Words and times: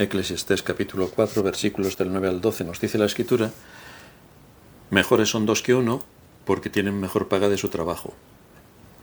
Eclesiastés 0.00 0.62
capítulo 0.62 1.10
4 1.10 1.42
versículos 1.42 1.98
del 1.98 2.10
9 2.10 2.28
al 2.28 2.40
12 2.40 2.64
nos 2.64 2.80
dice 2.80 2.96
la 2.96 3.04
escritura, 3.04 3.50
mejores 4.88 5.28
son 5.28 5.44
dos 5.44 5.60
que 5.60 5.74
uno 5.74 6.02
porque 6.46 6.70
tienen 6.70 6.98
mejor 6.98 7.28
paga 7.28 7.50
de 7.50 7.58
su 7.58 7.68
trabajo, 7.68 8.14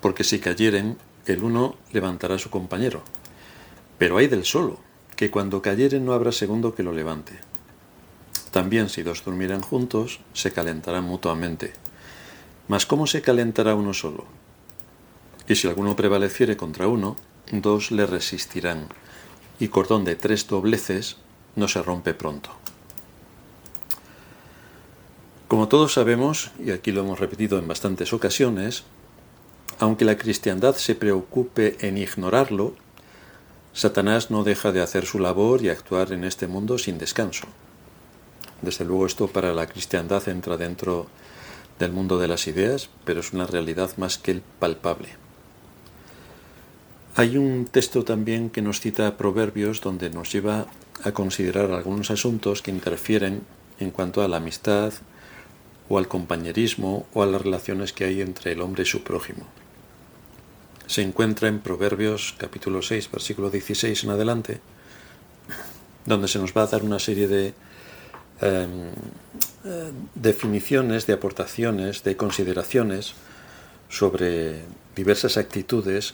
porque 0.01 0.23
si 0.23 0.39
cayeren, 0.39 0.97
el 1.27 1.43
uno 1.43 1.75
levantará 1.91 2.33
a 2.33 2.39
su 2.39 2.49
compañero, 2.49 3.03
pero 3.99 4.17
hay 4.17 4.25
del 4.25 4.43
solo, 4.43 4.79
que 5.15 5.29
cuando 5.29 5.61
cayeren 5.61 6.03
no 6.03 6.13
habrá 6.13 6.31
segundo 6.31 6.73
que 6.73 6.81
lo 6.81 6.93
levante. 6.93 7.33
También 8.49 8.89
si 8.89 9.03
dos 9.03 9.23
durmieran 9.23 9.61
juntos, 9.61 10.19
se 10.33 10.51
calentarán 10.51 11.03
mutuamente. 11.03 11.73
Mas 12.67 12.87
¿cómo 12.87 13.05
se 13.05 13.21
calentará 13.21 13.75
uno 13.75 13.93
solo? 13.93 14.25
Y 15.47 15.57
si 15.57 15.67
alguno 15.67 15.95
prevaleciere 15.95 16.57
contra 16.57 16.87
uno, 16.87 17.17
dos 17.51 17.91
le 17.91 18.07
resistirán 18.07 18.87
y 19.59 19.69
cordón 19.69 20.05
de 20.05 20.15
tres 20.15 20.47
dobleces 20.47 21.17
no 21.55 21.67
se 21.67 21.81
rompe 21.81 22.13
pronto. 22.13 22.51
Como 25.47 25.67
todos 25.67 25.93
sabemos, 25.93 26.51
y 26.63 26.71
aquí 26.71 26.91
lo 26.91 27.01
hemos 27.01 27.19
repetido 27.19 27.57
en 27.57 27.67
bastantes 27.67 28.11
ocasiones, 28.11 28.83
aunque 29.79 30.05
la 30.05 30.17
cristiandad 30.17 30.75
se 30.75 30.95
preocupe 30.95 31.77
en 31.79 31.97
ignorarlo, 31.97 32.75
Satanás 33.73 34.31
no 34.31 34.43
deja 34.43 34.71
de 34.71 34.81
hacer 34.81 35.05
su 35.05 35.19
labor 35.19 35.61
y 35.63 35.69
actuar 35.69 36.11
en 36.11 36.23
este 36.23 36.47
mundo 36.47 36.77
sin 36.77 36.97
descanso. 36.97 37.47
Desde 38.61 38.85
luego 38.85 39.05
esto 39.05 39.27
para 39.27 39.53
la 39.53 39.67
cristiandad 39.67 40.27
entra 40.27 40.57
dentro 40.57 41.07
del 41.77 41.91
mundo 41.91 42.17
de 42.17 42.27
las 42.27 42.47
ideas, 42.47 42.89
pero 43.05 43.19
es 43.19 43.33
una 43.33 43.45
realidad 43.45 43.91
más 43.97 44.17
que 44.17 44.41
palpable. 44.59 45.26
Hay 47.17 47.35
un 47.35 47.65
texto 47.65 48.03
también 48.03 48.51
que 48.51 48.61
nos 48.61 48.79
cita 48.79 49.17
Proverbios 49.17 49.81
donde 49.81 50.11
nos 50.11 50.31
lleva 50.31 50.67
a 51.03 51.13
considerar 51.13 51.71
algunos 51.71 52.11
asuntos 52.11 52.61
que 52.61 52.69
interfieren 52.69 53.41
en 53.79 53.89
cuanto 53.89 54.21
a 54.21 54.27
la 54.27 54.37
amistad 54.37 54.93
o 55.89 55.97
al 55.97 56.07
compañerismo 56.07 57.07
o 57.15 57.23
a 57.23 57.25
las 57.25 57.41
relaciones 57.41 57.91
que 57.91 58.05
hay 58.05 58.21
entre 58.21 58.51
el 58.51 58.61
hombre 58.61 58.83
y 58.83 58.85
su 58.85 59.03
prójimo. 59.03 59.47
Se 60.85 61.01
encuentra 61.01 61.47
en 61.47 61.59
Proverbios 61.59 62.35
capítulo 62.37 62.83
6, 62.83 63.09
versículo 63.11 63.49
16 63.49 64.03
en 64.03 64.09
adelante, 64.11 64.61
donde 66.05 66.27
se 66.27 66.37
nos 66.37 66.55
va 66.55 66.61
a 66.61 66.67
dar 66.67 66.83
una 66.83 66.99
serie 66.99 67.27
de 67.27 67.47
em, 68.41 68.89
eh, 69.65 69.91
definiciones, 70.13 71.07
de 71.07 71.13
aportaciones, 71.13 72.03
de 72.03 72.15
consideraciones 72.15 73.15
sobre 73.89 74.61
diversas 74.95 75.37
actitudes 75.37 76.13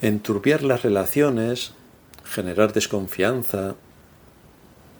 enturbiar 0.00 0.62
las 0.62 0.82
relaciones, 0.82 1.72
generar 2.24 2.72
desconfianza, 2.72 3.74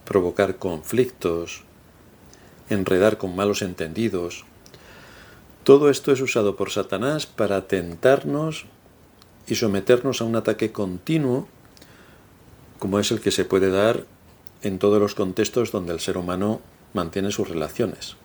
provocar 0.04 0.56
conflictos, 0.56 1.62
enredar 2.68 3.18
con 3.18 3.36
malos 3.36 3.62
entendidos. 3.62 4.44
Todo 5.64 5.90
esto 5.90 6.12
es 6.12 6.20
usado 6.20 6.56
por 6.56 6.70
Satanás 6.70 7.26
para 7.26 7.68
tentarnos 7.68 8.66
y 9.46 9.54
someternos 9.54 10.20
a 10.20 10.24
un 10.24 10.36
ataque 10.36 10.72
continuo, 10.72 11.46
como 12.78 12.98
es 12.98 13.10
el 13.10 13.20
que 13.20 13.30
se 13.30 13.44
puede 13.44 13.70
dar 13.70 14.04
en 14.62 14.78
todos 14.78 15.00
los 15.00 15.14
contextos 15.14 15.72
donde 15.72 15.92
el 15.92 16.00
ser 16.00 16.16
humano 16.16 16.60
mantiene 16.92 17.30
sus 17.30 17.48
relaciones, 17.48 18.16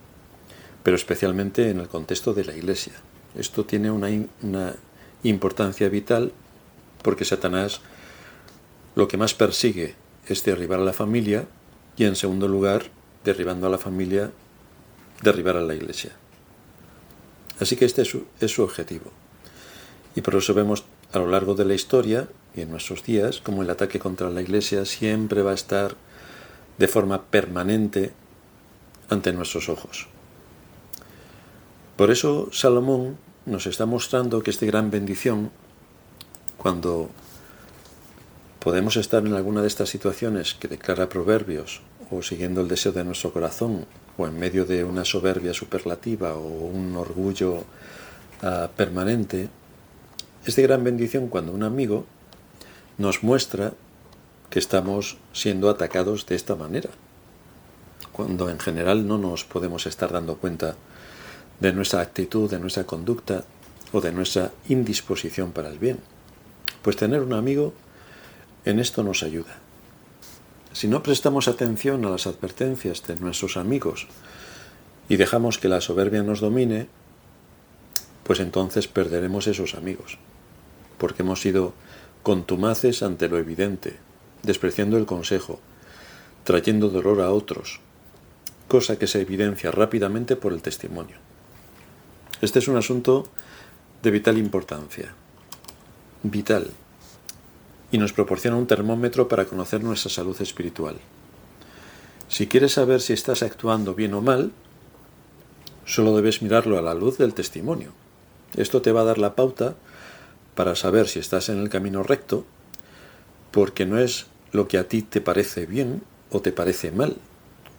pero 0.82 0.96
especialmente 0.96 1.70
en 1.70 1.80
el 1.80 1.88
contexto 1.88 2.34
de 2.34 2.44
la 2.44 2.56
Iglesia. 2.56 2.94
Esto 3.36 3.64
tiene 3.64 3.90
una, 3.90 4.08
una 4.42 4.74
importancia 5.22 5.88
vital 5.88 6.32
porque 7.04 7.26
Satanás 7.26 7.82
lo 8.96 9.06
que 9.06 9.18
más 9.18 9.34
persigue 9.34 9.94
es 10.26 10.42
derribar 10.42 10.80
a 10.80 10.84
la 10.84 10.94
familia 10.94 11.46
y 11.96 12.04
en 12.04 12.16
segundo 12.16 12.48
lugar, 12.48 12.90
derribando 13.24 13.66
a 13.66 13.70
la 13.70 13.78
familia, 13.78 14.32
derribar 15.22 15.56
a 15.56 15.62
la 15.62 15.74
iglesia. 15.74 16.12
Así 17.60 17.76
que 17.76 17.84
este 17.84 18.02
es 18.02 18.50
su, 18.50 18.62
objetivo. 18.62 19.12
Y 20.16 20.22
por 20.22 20.34
eso 20.34 20.54
vemos 20.54 20.84
a 21.12 21.18
lo 21.18 21.28
largo 21.28 21.54
de 21.54 21.64
la 21.64 21.74
historia 21.74 22.28
y 22.56 22.62
en 22.62 22.70
nuestros 22.70 23.04
días 23.04 23.40
como 23.40 23.62
el 23.62 23.70
ataque 23.70 23.98
contra 23.98 24.30
la 24.30 24.42
iglesia 24.42 24.84
siempre 24.84 25.42
va 25.42 25.52
a 25.52 25.54
estar 25.54 25.96
de 26.78 26.88
forma 26.88 27.22
permanente 27.26 28.12
ante 29.08 29.32
nuestros 29.32 29.68
ojos. 29.68 30.08
Por 31.96 32.10
eso 32.10 32.48
Salomón 32.52 33.18
nos 33.46 33.66
está 33.66 33.86
mostrando 33.86 34.42
que 34.42 34.50
esta 34.50 34.66
gran 34.66 34.90
bendición 34.90 35.50
cuando 36.64 37.10
podemos 38.58 38.96
estar 38.96 39.26
en 39.26 39.34
alguna 39.34 39.60
de 39.60 39.66
estas 39.66 39.90
situaciones 39.90 40.54
que 40.54 40.66
declara 40.66 41.10
Proverbios, 41.10 41.82
o 42.10 42.22
siguiendo 42.22 42.62
el 42.62 42.68
deseo 42.68 42.90
de 42.92 43.04
nuestro 43.04 43.34
corazón, 43.34 43.84
o 44.16 44.26
en 44.26 44.38
medio 44.38 44.64
de 44.64 44.82
una 44.82 45.04
soberbia 45.04 45.52
superlativa 45.52 46.32
o 46.32 46.40
un 46.40 46.96
orgullo 46.96 47.64
ah, 48.40 48.70
permanente, 48.74 49.50
es 50.46 50.56
de 50.56 50.62
gran 50.62 50.82
bendición 50.82 51.28
cuando 51.28 51.52
un 51.52 51.64
amigo 51.64 52.06
nos 52.96 53.22
muestra 53.22 53.74
que 54.48 54.58
estamos 54.58 55.18
siendo 55.34 55.68
atacados 55.68 56.24
de 56.24 56.34
esta 56.34 56.54
manera, 56.54 56.88
cuando 58.10 58.48
en 58.48 58.58
general 58.58 59.06
no 59.06 59.18
nos 59.18 59.44
podemos 59.44 59.84
estar 59.84 60.10
dando 60.10 60.38
cuenta 60.38 60.76
de 61.60 61.74
nuestra 61.74 62.00
actitud, 62.00 62.48
de 62.48 62.58
nuestra 62.58 62.84
conducta 62.84 63.44
o 63.92 64.00
de 64.00 64.12
nuestra 64.12 64.50
indisposición 64.70 65.52
para 65.52 65.68
el 65.68 65.78
bien. 65.78 66.13
Pues 66.82 66.96
tener 66.96 67.22
un 67.22 67.32
amigo 67.32 67.72
en 68.64 68.78
esto 68.78 69.02
nos 69.02 69.22
ayuda. 69.22 69.58
Si 70.72 70.88
no 70.88 71.02
prestamos 71.02 71.48
atención 71.48 72.04
a 72.04 72.10
las 72.10 72.26
advertencias 72.26 73.06
de 73.06 73.16
nuestros 73.16 73.56
amigos 73.56 74.08
y 75.08 75.16
dejamos 75.16 75.58
que 75.58 75.68
la 75.68 75.80
soberbia 75.80 76.22
nos 76.22 76.40
domine, 76.40 76.88
pues 78.24 78.40
entonces 78.40 78.88
perderemos 78.88 79.46
esos 79.46 79.74
amigos, 79.74 80.18
porque 80.98 81.22
hemos 81.22 81.40
sido 81.40 81.74
contumaces 82.22 83.02
ante 83.02 83.28
lo 83.28 83.38
evidente, 83.38 83.98
despreciando 84.42 84.96
el 84.96 85.06
consejo, 85.06 85.60
trayendo 86.42 86.88
dolor 86.88 87.20
a 87.20 87.30
otros, 87.30 87.80
cosa 88.66 88.98
que 88.98 89.06
se 89.06 89.20
evidencia 89.20 89.70
rápidamente 89.70 90.36
por 90.36 90.52
el 90.52 90.62
testimonio. 90.62 91.18
Este 92.40 92.58
es 92.58 92.66
un 92.66 92.76
asunto 92.76 93.28
de 94.02 94.10
vital 94.10 94.38
importancia 94.38 95.14
vital 96.24 96.70
y 97.92 97.98
nos 97.98 98.12
proporciona 98.12 98.56
un 98.56 98.66
termómetro 98.66 99.28
para 99.28 99.44
conocer 99.44 99.84
nuestra 99.84 100.10
salud 100.10 100.36
espiritual. 100.40 100.96
Si 102.28 102.48
quieres 102.48 102.72
saber 102.72 103.00
si 103.00 103.12
estás 103.12 103.42
actuando 103.42 103.94
bien 103.94 104.14
o 104.14 104.20
mal, 104.20 104.50
solo 105.84 106.16
debes 106.16 106.42
mirarlo 106.42 106.78
a 106.78 106.82
la 106.82 106.94
luz 106.94 107.18
del 107.18 107.34
testimonio. 107.34 107.92
Esto 108.56 108.82
te 108.82 108.90
va 108.90 109.02
a 109.02 109.04
dar 109.04 109.18
la 109.18 109.36
pauta 109.36 109.76
para 110.54 110.74
saber 110.74 111.06
si 111.06 111.18
estás 111.18 111.48
en 111.48 111.58
el 111.58 111.68
camino 111.68 112.02
recto, 112.02 112.44
porque 113.52 113.86
no 113.86 113.98
es 113.98 114.26
lo 114.50 114.66
que 114.66 114.78
a 114.78 114.88
ti 114.88 115.02
te 115.02 115.20
parece 115.20 115.66
bien 115.66 116.02
o 116.30 116.40
te 116.40 116.52
parece 116.52 116.90
mal, 116.90 117.16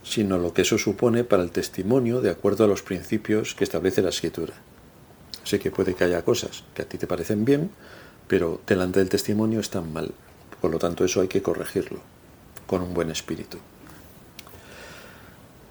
sino 0.03 0.37
lo 0.37 0.53
que 0.53 0.61
eso 0.61 0.77
supone 0.77 1.23
para 1.23 1.43
el 1.43 1.51
testimonio 1.51 2.21
de 2.21 2.29
acuerdo 2.29 2.63
a 2.63 2.67
los 2.67 2.83
principios 2.83 3.55
que 3.55 3.63
establece 3.63 4.01
la 4.01 4.09
escritura. 4.09 4.53
Sé 5.43 5.59
que 5.59 5.71
puede 5.71 5.95
que 5.95 6.03
haya 6.03 6.23
cosas 6.23 6.63
que 6.73 6.83
a 6.83 6.85
ti 6.85 6.97
te 6.97 7.07
parecen 7.07 7.43
bien, 7.43 7.71
pero 8.27 8.61
delante 8.65 8.99
del 8.99 9.09
testimonio 9.09 9.59
están 9.59 9.91
mal. 9.93 10.11
Por 10.61 10.71
lo 10.71 10.79
tanto, 10.79 11.05
eso 11.05 11.21
hay 11.21 11.27
que 11.27 11.41
corregirlo 11.41 11.99
con 12.67 12.81
un 12.81 12.93
buen 12.93 13.11
espíritu. 13.11 13.57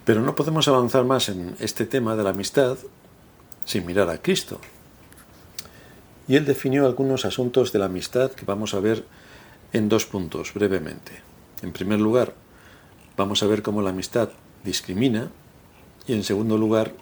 Pero 0.05 0.21
no 0.21 0.35
podemos 0.35 0.69
avanzar 0.69 1.05
más 1.05 1.29
en 1.29 1.57
este 1.59 1.87
tema 1.87 2.15
de 2.15 2.25
la 2.25 2.31
amistad 2.31 2.77
sin 3.65 3.87
mirar 3.87 4.11
a 4.11 4.21
Cristo. 4.21 4.61
Y 6.29 6.37
él 6.37 6.45
definió 6.45 6.87
algunos 6.87 7.25
asuntos 7.25 7.73
de 7.73 7.79
la 7.79 7.87
amistad 7.87 8.31
que 8.31 8.45
vamos 8.45 8.75
a 8.75 8.81
ver 8.81 9.05
en 9.73 9.89
dos 9.89 10.07
puntos 10.07 10.55
brevemente. 10.55 11.23
En 11.63 11.73
primer 11.73 12.01
lugar, 12.01 12.35
vamos 13.17 13.43
a 13.43 13.47
ver 13.47 13.63
cómo 13.63 13.83
la 13.83 13.91
amistad 13.91 14.31
discrimina 14.63 15.31
y 16.07 16.13
en 16.13 16.23
segundo 16.23 16.59
lugar, 16.59 16.93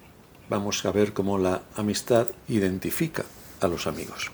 vamos 0.49 0.85
a 0.85 0.93
ver 0.93 1.13
cómo 1.13 1.39
la 1.39 1.63
amistad 1.77 2.29
identifica 2.49 3.25
a 3.61 3.69
los 3.69 3.87
amigos. 3.87 4.31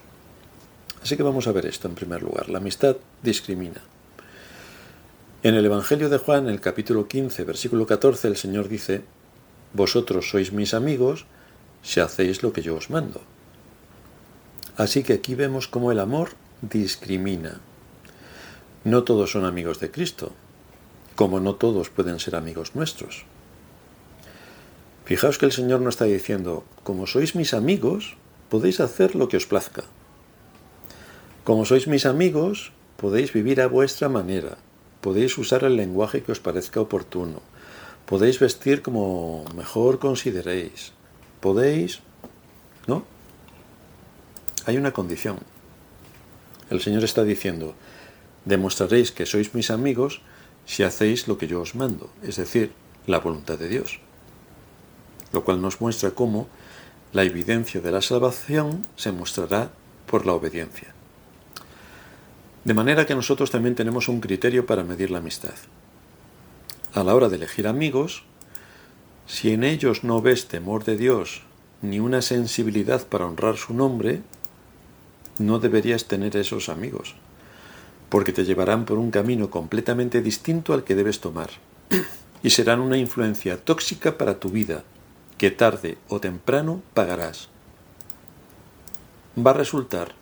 Así 1.02 1.16
que 1.16 1.22
vamos 1.22 1.46
a 1.46 1.52
ver 1.52 1.66
esto 1.66 1.88
en 1.88 1.94
primer 1.94 2.22
lugar. 2.22 2.48
La 2.48 2.58
amistad 2.58 2.96
discrimina. 3.22 3.80
En 5.42 5.54
el 5.54 5.64
Evangelio 5.64 6.08
de 6.08 6.18
Juan, 6.18 6.48
el 6.48 6.60
capítulo 6.60 7.06
15, 7.06 7.44
versículo 7.44 7.86
14, 7.86 8.28
el 8.28 8.36
Señor 8.36 8.68
dice, 8.68 9.02
Vosotros 9.72 10.30
sois 10.30 10.52
mis 10.52 10.74
amigos 10.74 11.26
si 11.82 12.00
hacéis 12.00 12.42
lo 12.42 12.52
que 12.52 12.62
yo 12.62 12.74
os 12.74 12.90
mando. 12.90 13.20
Así 14.76 15.02
que 15.02 15.12
aquí 15.12 15.34
vemos 15.34 15.68
cómo 15.68 15.92
el 15.92 16.00
amor 16.00 16.30
discrimina. 16.62 17.60
No 18.84 19.04
todos 19.04 19.30
son 19.30 19.44
amigos 19.44 19.80
de 19.80 19.90
Cristo, 19.90 20.32
como 21.14 21.40
no 21.40 21.54
todos 21.54 21.90
pueden 21.90 22.18
ser 22.18 22.34
amigos 22.34 22.74
nuestros. 22.74 23.24
Fijaos 25.04 25.38
que 25.38 25.46
el 25.46 25.52
Señor 25.52 25.80
no 25.80 25.88
está 25.88 26.04
diciendo, 26.04 26.64
como 26.84 27.06
sois 27.06 27.34
mis 27.34 27.54
amigos, 27.54 28.16
podéis 28.50 28.80
hacer 28.80 29.14
lo 29.14 29.28
que 29.28 29.36
os 29.36 29.46
plazca. 29.46 29.84
Como 31.48 31.64
sois 31.64 31.88
mis 31.88 32.04
amigos, 32.04 32.72
podéis 33.00 33.32
vivir 33.32 33.62
a 33.62 33.72
vuestra 33.72 34.10
manera, 34.10 34.58
podéis 35.00 35.38
usar 35.38 35.64
el 35.64 35.80
lenguaje 35.80 36.22
que 36.22 36.30
os 36.30 36.44
parezca 36.44 36.78
oportuno, 36.78 37.40
podéis 38.04 38.36
vestir 38.38 38.82
como 38.82 39.46
mejor 39.56 39.98
consideréis, 39.98 40.92
podéis... 41.40 42.00
¿No? 42.86 43.06
Hay 44.66 44.76
una 44.76 44.92
condición. 44.92 45.38
El 46.68 46.82
Señor 46.82 47.02
está 47.02 47.24
diciendo, 47.24 47.72
demostraréis 48.44 49.10
que 49.10 49.24
sois 49.24 49.54
mis 49.54 49.70
amigos 49.70 50.20
si 50.66 50.82
hacéis 50.82 51.28
lo 51.28 51.38
que 51.38 51.48
yo 51.48 51.62
os 51.62 51.74
mando, 51.74 52.12
es 52.22 52.36
decir, 52.36 52.72
la 53.06 53.20
voluntad 53.20 53.58
de 53.58 53.70
Dios. 53.70 54.00
Lo 55.32 55.44
cual 55.44 55.62
nos 55.62 55.80
muestra 55.80 56.10
cómo 56.10 56.46
la 57.14 57.22
evidencia 57.22 57.80
de 57.80 57.90
la 57.90 58.02
salvación 58.02 58.84
se 58.96 59.12
mostrará 59.12 59.72
por 60.04 60.26
la 60.26 60.34
obediencia. 60.34 60.97
De 62.64 62.74
manera 62.74 63.06
que 63.06 63.14
nosotros 63.14 63.50
también 63.50 63.74
tenemos 63.74 64.08
un 64.08 64.20
criterio 64.20 64.66
para 64.66 64.84
medir 64.84 65.10
la 65.10 65.18
amistad. 65.18 65.54
A 66.92 67.04
la 67.04 67.14
hora 67.14 67.28
de 67.28 67.36
elegir 67.36 67.66
amigos, 67.66 68.24
si 69.26 69.52
en 69.52 69.62
ellos 69.62 70.04
no 70.04 70.20
ves 70.20 70.48
temor 70.48 70.84
de 70.84 70.96
Dios 70.96 71.42
ni 71.82 72.00
una 72.00 72.22
sensibilidad 72.22 73.06
para 73.06 73.26
honrar 73.26 73.56
su 73.56 73.74
nombre, 73.74 74.22
no 75.38 75.58
deberías 75.58 76.06
tener 76.06 76.36
esos 76.36 76.68
amigos, 76.68 77.14
porque 78.08 78.32
te 78.32 78.44
llevarán 78.44 78.84
por 78.84 78.98
un 78.98 79.10
camino 79.10 79.50
completamente 79.50 80.22
distinto 80.22 80.72
al 80.72 80.82
que 80.82 80.96
debes 80.96 81.20
tomar, 81.20 81.50
y 82.42 82.50
serán 82.50 82.80
una 82.80 82.96
influencia 82.96 83.62
tóxica 83.62 84.18
para 84.18 84.40
tu 84.40 84.48
vida, 84.48 84.82
que 85.36 85.50
tarde 85.50 85.98
o 86.08 86.20
temprano 86.20 86.82
pagarás. 86.94 87.48
Va 89.38 89.52
a 89.52 89.54
resultar 89.54 90.14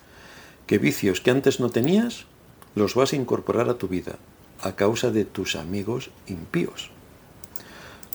que 0.66 0.78
vicios 0.78 1.20
que 1.20 1.30
antes 1.30 1.60
no 1.60 1.70
tenías 1.70 2.26
los 2.74 2.94
vas 2.94 3.12
a 3.12 3.16
incorporar 3.16 3.68
a 3.68 3.78
tu 3.78 3.88
vida 3.88 4.16
a 4.60 4.72
causa 4.74 5.10
de 5.10 5.24
tus 5.24 5.56
amigos 5.56 6.10
impíos. 6.26 6.90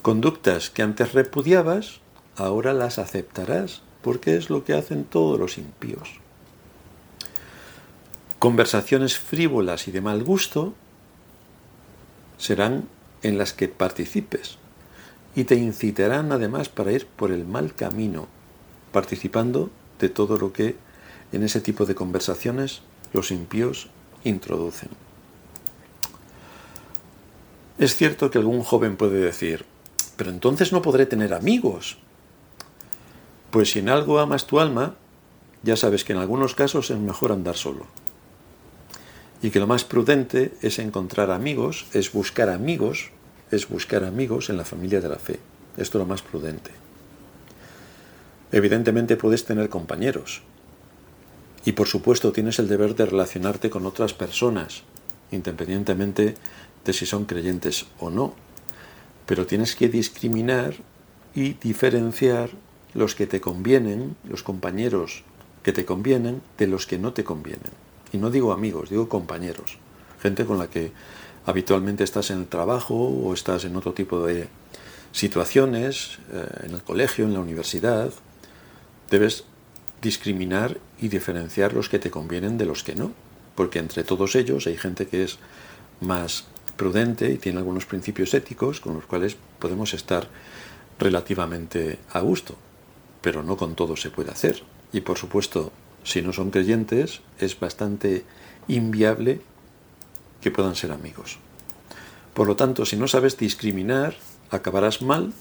Conductas 0.01 0.69
que 0.69 0.81
antes 0.81 1.13
repudiabas, 1.13 2.01
ahora 2.35 2.73
las 2.73 2.97
aceptarás 2.97 3.81
porque 4.01 4.35
es 4.35 4.49
lo 4.49 4.63
que 4.63 4.73
hacen 4.73 5.03
todos 5.03 5.39
los 5.39 5.57
impíos. 5.57 6.19
Conversaciones 8.39 9.19
frívolas 9.19 9.87
y 9.87 9.91
de 9.91 10.01
mal 10.01 10.23
gusto 10.23 10.73
serán 12.39 12.87
en 13.21 13.37
las 13.37 13.53
que 13.53 13.67
participes 13.67 14.57
y 15.35 15.43
te 15.43 15.55
incitarán 15.55 16.31
además 16.31 16.67
para 16.69 16.91
ir 16.91 17.05
por 17.05 17.31
el 17.31 17.45
mal 17.45 17.75
camino, 17.75 18.27
participando 18.91 19.69
de 19.99 20.09
todo 20.09 20.37
lo 20.37 20.51
que 20.51 20.75
en 21.31 21.43
ese 21.43 21.61
tipo 21.61 21.85
de 21.85 21.95
conversaciones 21.95 22.81
los 23.13 23.31
impíos 23.31 23.89
introducen. 24.23 24.89
Es 27.77 27.95
cierto 27.95 28.29
que 28.29 28.37
algún 28.37 28.61
joven 28.61 28.95
puede 28.95 29.19
decir, 29.19 29.65
pero 30.17 30.29
entonces 30.29 30.71
no 30.71 30.81
podré 30.81 31.05
tener 31.05 31.33
amigos. 31.33 31.97
Pues 33.49 33.71
si 33.71 33.79
en 33.79 33.89
algo 33.89 34.19
amas 34.19 34.45
tu 34.45 34.59
alma, 34.59 34.95
ya 35.63 35.75
sabes 35.75 36.03
que 36.03 36.13
en 36.13 36.19
algunos 36.19 36.55
casos 36.55 36.91
es 36.91 36.97
mejor 36.97 37.31
andar 37.31 37.55
solo. 37.55 37.87
Y 39.41 39.49
que 39.49 39.59
lo 39.59 39.67
más 39.67 39.83
prudente 39.83 40.53
es 40.61 40.77
encontrar 40.77 41.31
amigos, 41.31 41.87
es 41.93 42.11
buscar 42.11 42.49
amigos, 42.49 43.09
es 43.49 43.67
buscar 43.67 44.03
amigos 44.03 44.49
en 44.49 44.57
la 44.57 44.65
familia 44.65 45.01
de 45.01 45.09
la 45.09 45.17
fe. 45.17 45.39
Esto 45.77 45.97
es 45.97 46.01
lo 46.01 46.05
más 46.05 46.21
prudente. 46.21 46.71
Evidentemente 48.51 49.17
puedes 49.17 49.45
tener 49.45 49.69
compañeros, 49.69 50.43
y 51.65 51.73
por 51.73 51.87
supuesto 51.87 52.31
tienes 52.31 52.59
el 52.59 52.67
deber 52.67 52.95
de 52.95 53.05
relacionarte 53.05 53.69
con 53.69 53.85
otras 53.85 54.13
personas, 54.13 54.83
independientemente 55.31 56.35
de 56.83 56.93
si 56.93 57.05
son 57.05 57.25
creyentes 57.25 57.85
o 57.99 58.09
no. 58.09 58.33
Pero 59.25 59.45
tienes 59.45 59.75
que 59.75 59.87
discriminar 59.87 60.75
y 61.35 61.53
diferenciar 61.53 62.49
los 62.93 63.15
que 63.15 63.27
te 63.27 63.39
convienen, 63.39 64.15
los 64.27 64.43
compañeros 64.43 65.23
que 65.63 65.71
te 65.71 65.85
convienen, 65.85 66.41
de 66.57 66.67
los 66.67 66.87
que 66.87 66.97
no 66.97 67.13
te 67.13 67.23
convienen. 67.23 67.71
Y 68.11 68.17
no 68.17 68.29
digo 68.29 68.51
amigos, 68.51 68.89
digo 68.89 69.07
compañeros. 69.07 69.77
Gente 70.21 70.45
con 70.45 70.57
la 70.57 70.67
que 70.67 70.91
habitualmente 71.45 72.03
estás 72.03 72.31
en 72.31 72.39
el 72.39 72.47
trabajo 72.47 72.95
o 72.95 73.33
estás 73.33 73.63
en 73.65 73.75
otro 73.75 73.93
tipo 73.93 74.25
de 74.25 74.47
situaciones, 75.11 76.19
eh, 76.31 76.65
en 76.65 76.71
el 76.71 76.83
colegio, 76.83 77.25
en 77.25 77.33
la 77.33 77.39
universidad. 77.39 78.11
Debes 79.09 79.45
discriminar 80.01 80.77
y 81.01 81.09
diferenciar 81.09 81.73
los 81.73 81.89
que 81.89 81.99
te 81.99 82.11
convienen 82.11 82.57
de 82.57 82.65
los 82.65 82.83
que 82.83 82.95
no, 82.95 83.11
porque 83.55 83.79
entre 83.79 84.03
todos 84.03 84.35
ellos 84.35 84.67
hay 84.67 84.77
gente 84.77 85.07
que 85.07 85.23
es 85.23 85.39
más 85.99 86.45
prudente 86.77 87.31
y 87.31 87.37
tiene 87.37 87.57
algunos 87.57 87.85
principios 87.85 88.33
éticos 88.33 88.79
con 88.79 88.93
los 88.93 89.05
cuales 89.05 89.35
podemos 89.59 89.93
estar 89.93 90.29
relativamente 90.99 91.99
a 92.13 92.21
gusto, 92.21 92.55
pero 93.21 93.43
no 93.43 93.57
con 93.57 93.75
todo 93.75 93.95
se 93.95 94.11
puede 94.11 94.31
hacer. 94.31 94.63
Y 94.93 95.01
por 95.01 95.17
supuesto, 95.17 95.71
si 96.03 96.21
no 96.21 96.33
son 96.33 96.51
creyentes, 96.51 97.21
es 97.39 97.59
bastante 97.59 98.23
inviable 98.67 99.41
que 100.39 100.51
puedan 100.51 100.75
ser 100.75 100.91
amigos. 100.91 101.39
Por 102.33 102.47
lo 102.47 102.55
tanto, 102.55 102.85
si 102.85 102.95
no 102.95 103.07
sabes 103.07 103.37
discriminar, 103.37 104.15
acabarás 104.49 105.01
mal 105.01 105.33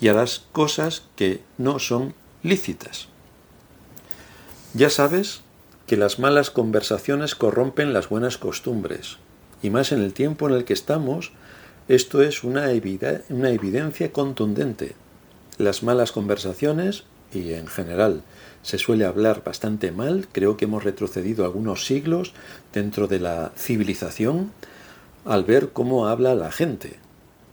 y 0.00 0.08
harás 0.08 0.44
cosas 0.52 1.04
que 1.16 1.42
no 1.58 1.78
son 1.78 2.14
lícitas. 2.42 3.08
Ya 4.76 4.90
sabes 4.90 5.42
que 5.86 5.96
las 5.96 6.18
malas 6.18 6.50
conversaciones 6.50 7.36
corrompen 7.36 7.92
las 7.92 8.08
buenas 8.08 8.38
costumbres, 8.38 9.18
y 9.62 9.70
más 9.70 9.92
en 9.92 10.02
el 10.02 10.12
tiempo 10.12 10.48
en 10.48 10.54
el 10.56 10.64
que 10.64 10.72
estamos, 10.72 11.30
esto 11.86 12.22
es 12.22 12.42
una, 12.42 12.72
evidencia 12.72 14.10
contundente. 14.10 14.96
Las 15.58 15.84
malas 15.84 16.10
conversaciones, 16.10 17.04
y 17.32 17.52
en 17.52 17.68
general 17.68 18.22
se 18.62 18.78
suele 18.78 19.04
hablar 19.04 19.44
bastante 19.44 19.92
mal, 19.92 20.26
creo 20.32 20.56
que 20.56 20.64
hemos 20.64 20.82
retrocedido 20.82 21.44
algunos 21.44 21.86
siglos 21.86 22.32
dentro 22.72 23.06
de 23.06 23.20
la 23.20 23.52
civilización 23.56 24.50
al 25.24 25.44
ver 25.44 25.70
cómo 25.72 26.08
habla 26.08 26.34
la 26.34 26.50
gente. 26.50 26.96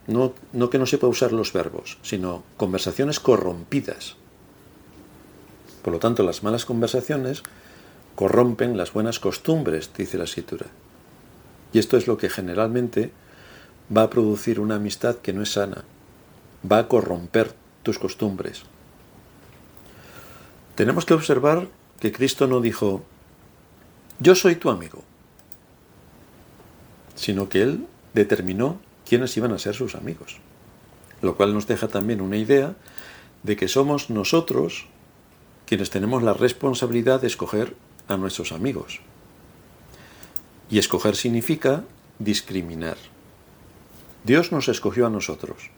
No, 0.07 0.33
no 0.53 0.71
que 0.71 0.79
no 0.79 0.87
sepa 0.87 1.05
usar 1.05 1.33
los 1.33 1.53
verbos, 1.53 1.99
sino 2.01 2.43
conversaciones 2.57 3.19
corrompidas. 3.19 4.15
Por 5.81 5.93
lo 5.93 5.99
tanto, 5.99 6.23
las 6.23 6.43
malas 6.43 6.65
conversaciones 6.65 7.43
corrompen 8.15 8.77
las 8.77 8.93
buenas 8.93 9.19
costumbres, 9.19 9.91
dice 9.95 10.17
la 10.17 10.25
escritura. 10.25 10.67
Y 11.73 11.79
esto 11.79 11.97
es 11.97 12.07
lo 12.07 12.17
que 12.17 12.29
generalmente 12.29 13.11
va 13.95 14.03
a 14.03 14.09
producir 14.09 14.59
una 14.59 14.75
amistad 14.75 15.17
que 15.17 15.33
no 15.33 15.41
es 15.41 15.53
sana, 15.53 15.83
va 16.69 16.79
a 16.79 16.87
corromper 16.87 17.53
tus 17.83 17.97
costumbres. 17.97 18.63
Tenemos 20.75 21.05
que 21.05 21.13
observar 21.13 21.67
que 21.99 22.11
Cristo 22.11 22.47
no 22.47 22.61
dijo, 22.61 23.03
yo 24.19 24.35
soy 24.35 24.55
tu 24.55 24.69
amigo, 24.69 25.03
sino 27.15 27.49
que 27.49 27.61
Él 27.61 27.87
determinó 28.13 28.79
quiénes 29.07 29.35
iban 29.37 29.51
a 29.51 29.59
ser 29.59 29.75
sus 29.75 29.95
amigos, 29.95 30.37
lo 31.21 31.35
cual 31.35 31.53
nos 31.53 31.67
deja 31.67 31.87
también 31.87 32.21
una 32.21 32.37
idea 32.37 32.75
de 33.43 33.55
que 33.55 33.67
somos 33.67 34.09
nosotros 34.09 34.87
quienes 35.71 35.89
tenemos 35.89 36.21
la 36.21 36.33
responsabilidad 36.33 37.21
de 37.21 37.27
escoger 37.27 37.77
a 38.09 38.17
nuestros 38.17 38.51
amigos. 38.51 38.99
Y 40.69 40.79
escoger 40.79 41.15
significa 41.15 41.85
discriminar. 42.19 42.97
Dios 44.25 44.51
nos 44.51 44.67
escogió 44.67 45.07
a 45.07 45.09
nosotros. 45.09 45.69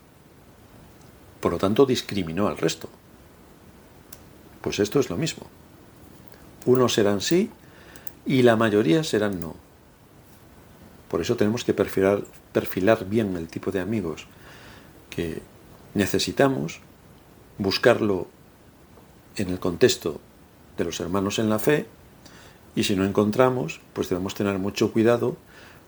Por 1.41 1.51
lo 1.51 1.59
tanto, 1.59 1.85
discriminó 1.85 2.47
al 2.47 2.57
resto. 2.57 2.89
Pues 4.61 4.79
esto 4.79 4.99
es 4.99 5.11
lo 5.11 5.15
mismo. 5.15 5.45
Unos 6.65 6.93
serán 6.93 7.21
sí 7.21 7.51
y 8.25 8.41
la 8.41 8.55
mayoría 8.55 9.03
serán 9.03 9.39
no. 9.39 9.55
Por 11.07 11.21
eso 11.21 11.35
tenemos 11.35 11.63
que 11.63 11.75
perfilar, 11.75 12.23
perfilar 12.51 13.07
bien 13.07 13.37
el 13.37 13.47
tipo 13.47 13.69
de 13.69 13.81
amigos 13.81 14.25
que 15.11 15.43
necesitamos, 15.93 16.79
buscarlo 17.59 18.32
en 19.35 19.49
el 19.49 19.59
contexto 19.59 20.19
de 20.77 20.83
los 20.85 20.99
hermanos 20.99 21.39
en 21.39 21.49
la 21.49 21.59
fe 21.59 21.85
y 22.75 22.83
si 22.83 22.95
no 22.95 23.05
encontramos, 23.05 23.81
pues 23.93 24.09
debemos 24.09 24.35
tener 24.35 24.57
mucho 24.57 24.91
cuidado 24.91 25.37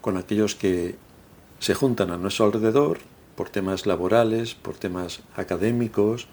con 0.01 0.17
aquellos 0.17 0.55
que 0.55 0.95
se 1.59 1.73
juntan 1.73 2.11
a 2.11 2.17
nuestro 2.17 2.45
alrededor 2.45 2.99
por 3.35 3.49
temas 3.49 3.85
laborales, 3.85 4.55
por 4.55 4.75
temas 4.75 5.21
académicos 5.35 6.27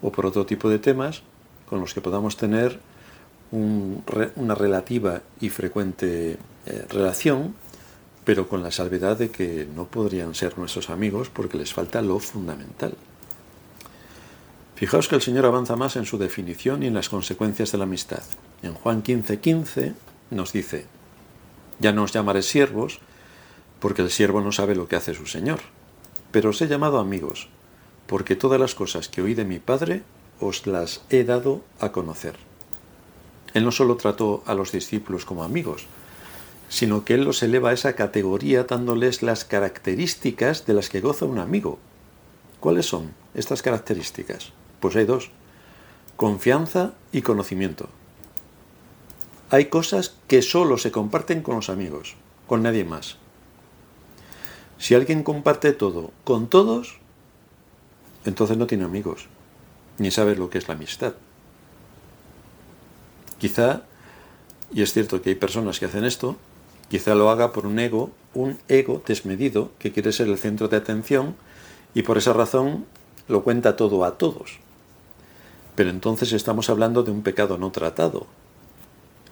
o 0.00 0.12
por 0.12 0.26
otro 0.26 0.46
tipo 0.46 0.68
de 0.68 0.78
temas 0.78 1.22
con 1.68 1.80
los 1.80 1.94
que 1.94 2.00
podamos 2.00 2.36
tener 2.36 2.78
una 3.50 4.54
relativa 4.54 5.22
y 5.40 5.50
frecuente 5.50 6.38
eh, 6.66 6.86
relación, 6.88 7.54
pero 8.24 8.48
con 8.48 8.62
la 8.62 8.70
salvedad 8.70 9.16
de 9.16 9.30
que 9.30 9.66
no 9.74 9.86
podrían 9.86 10.34
ser 10.34 10.58
nuestros 10.58 10.90
amigos 10.90 11.30
porque 11.30 11.58
les 11.58 11.72
falta 11.72 12.02
lo 12.02 12.18
fundamental. 12.18 12.94
Fijaos 14.76 15.08
que 15.08 15.14
el 15.14 15.22
Señor 15.22 15.46
avanza 15.46 15.74
más 15.74 15.96
en 15.96 16.04
su 16.04 16.18
definición 16.18 16.82
y 16.82 16.86
en 16.86 16.92
las 16.92 17.08
consecuencias 17.08 17.72
de 17.72 17.78
la 17.78 17.84
amistad. 17.84 18.22
En 18.62 18.74
Juan 18.74 19.02
15:15 19.02 19.40
15 19.40 19.94
nos 20.30 20.52
dice, 20.52 20.84
ya 21.78 21.92
no 21.92 22.02
os 22.02 22.12
llamaré 22.12 22.42
siervos, 22.42 23.00
porque 23.80 24.02
el 24.02 24.10
siervo 24.10 24.42
no 24.42 24.52
sabe 24.52 24.74
lo 24.74 24.86
que 24.86 24.96
hace 24.96 25.14
su 25.14 25.24
Señor, 25.24 25.60
pero 26.30 26.50
os 26.50 26.60
he 26.60 26.68
llamado 26.68 26.98
amigos, 26.98 27.48
porque 28.06 28.36
todas 28.36 28.60
las 28.60 28.74
cosas 28.74 29.08
que 29.08 29.22
oí 29.22 29.32
de 29.32 29.46
mi 29.46 29.60
Padre 29.60 30.02
os 30.40 30.66
las 30.66 31.00
he 31.08 31.24
dado 31.24 31.62
a 31.80 31.90
conocer. 31.90 32.36
Él 33.54 33.64
no 33.64 33.72
solo 33.72 33.96
trató 33.96 34.42
a 34.44 34.52
los 34.52 34.72
discípulos 34.72 35.24
como 35.24 35.42
amigos, 35.42 35.86
sino 36.68 37.02
que 37.02 37.14
Él 37.14 37.24
los 37.24 37.42
eleva 37.42 37.70
a 37.70 37.72
esa 37.72 37.94
categoría 37.94 38.64
dándoles 38.64 39.22
las 39.22 39.46
características 39.46 40.66
de 40.66 40.74
las 40.74 40.90
que 40.90 41.00
goza 41.00 41.24
un 41.24 41.38
amigo. 41.38 41.78
¿Cuáles 42.60 42.84
son 42.84 43.14
estas 43.32 43.62
características? 43.62 44.52
Pues 44.80 44.96
hay 44.96 45.04
dos, 45.04 45.30
confianza 46.16 46.94
y 47.12 47.22
conocimiento. 47.22 47.88
Hay 49.50 49.66
cosas 49.66 50.16
que 50.26 50.42
solo 50.42 50.76
se 50.76 50.90
comparten 50.90 51.42
con 51.42 51.56
los 51.56 51.70
amigos, 51.70 52.16
con 52.46 52.62
nadie 52.62 52.84
más. 52.84 53.16
Si 54.78 54.94
alguien 54.94 55.22
comparte 55.22 55.72
todo 55.72 56.10
con 56.24 56.48
todos, 56.48 56.98
entonces 58.24 58.56
no 58.56 58.66
tiene 58.66 58.84
amigos, 58.84 59.26
ni 59.98 60.10
sabe 60.10 60.36
lo 60.36 60.50
que 60.50 60.58
es 60.58 60.68
la 60.68 60.74
amistad. 60.74 61.14
Quizá, 63.38 63.82
y 64.72 64.82
es 64.82 64.92
cierto 64.92 65.22
que 65.22 65.30
hay 65.30 65.36
personas 65.36 65.78
que 65.78 65.86
hacen 65.86 66.04
esto, 66.04 66.36
quizá 66.88 67.14
lo 67.14 67.30
haga 67.30 67.52
por 67.52 67.66
un 67.66 67.78
ego, 67.78 68.10
un 68.34 68.58
ego 68.68 69.02
desmedido 69.06 69.70
que 69.78 69.92
quiere 69.92 70.12
ser 70.12 70.28
el 70.28 70.38
centro 70.38 70.68
de 70.68 70.76
atención 70.76 71.36
y 71.94 72.02
por 72.02 72.18
esa 72.18 72.32
razón 72.32 72.84
lo 73.28 73.42
cuenta 73.42 73.76
todo 73.76 74.04
a 74.04 74.18
todos. 74.18 74.58
Pero 75.76 75.90
entonces 75.90 76.32
estamos 76.32 76.68
hablando 76.68 77.04
de 77.04 77.12
un 77.12 77.22
pecado 77.22 77.58
no 77.58 77.70
tratado, 77.70 78.26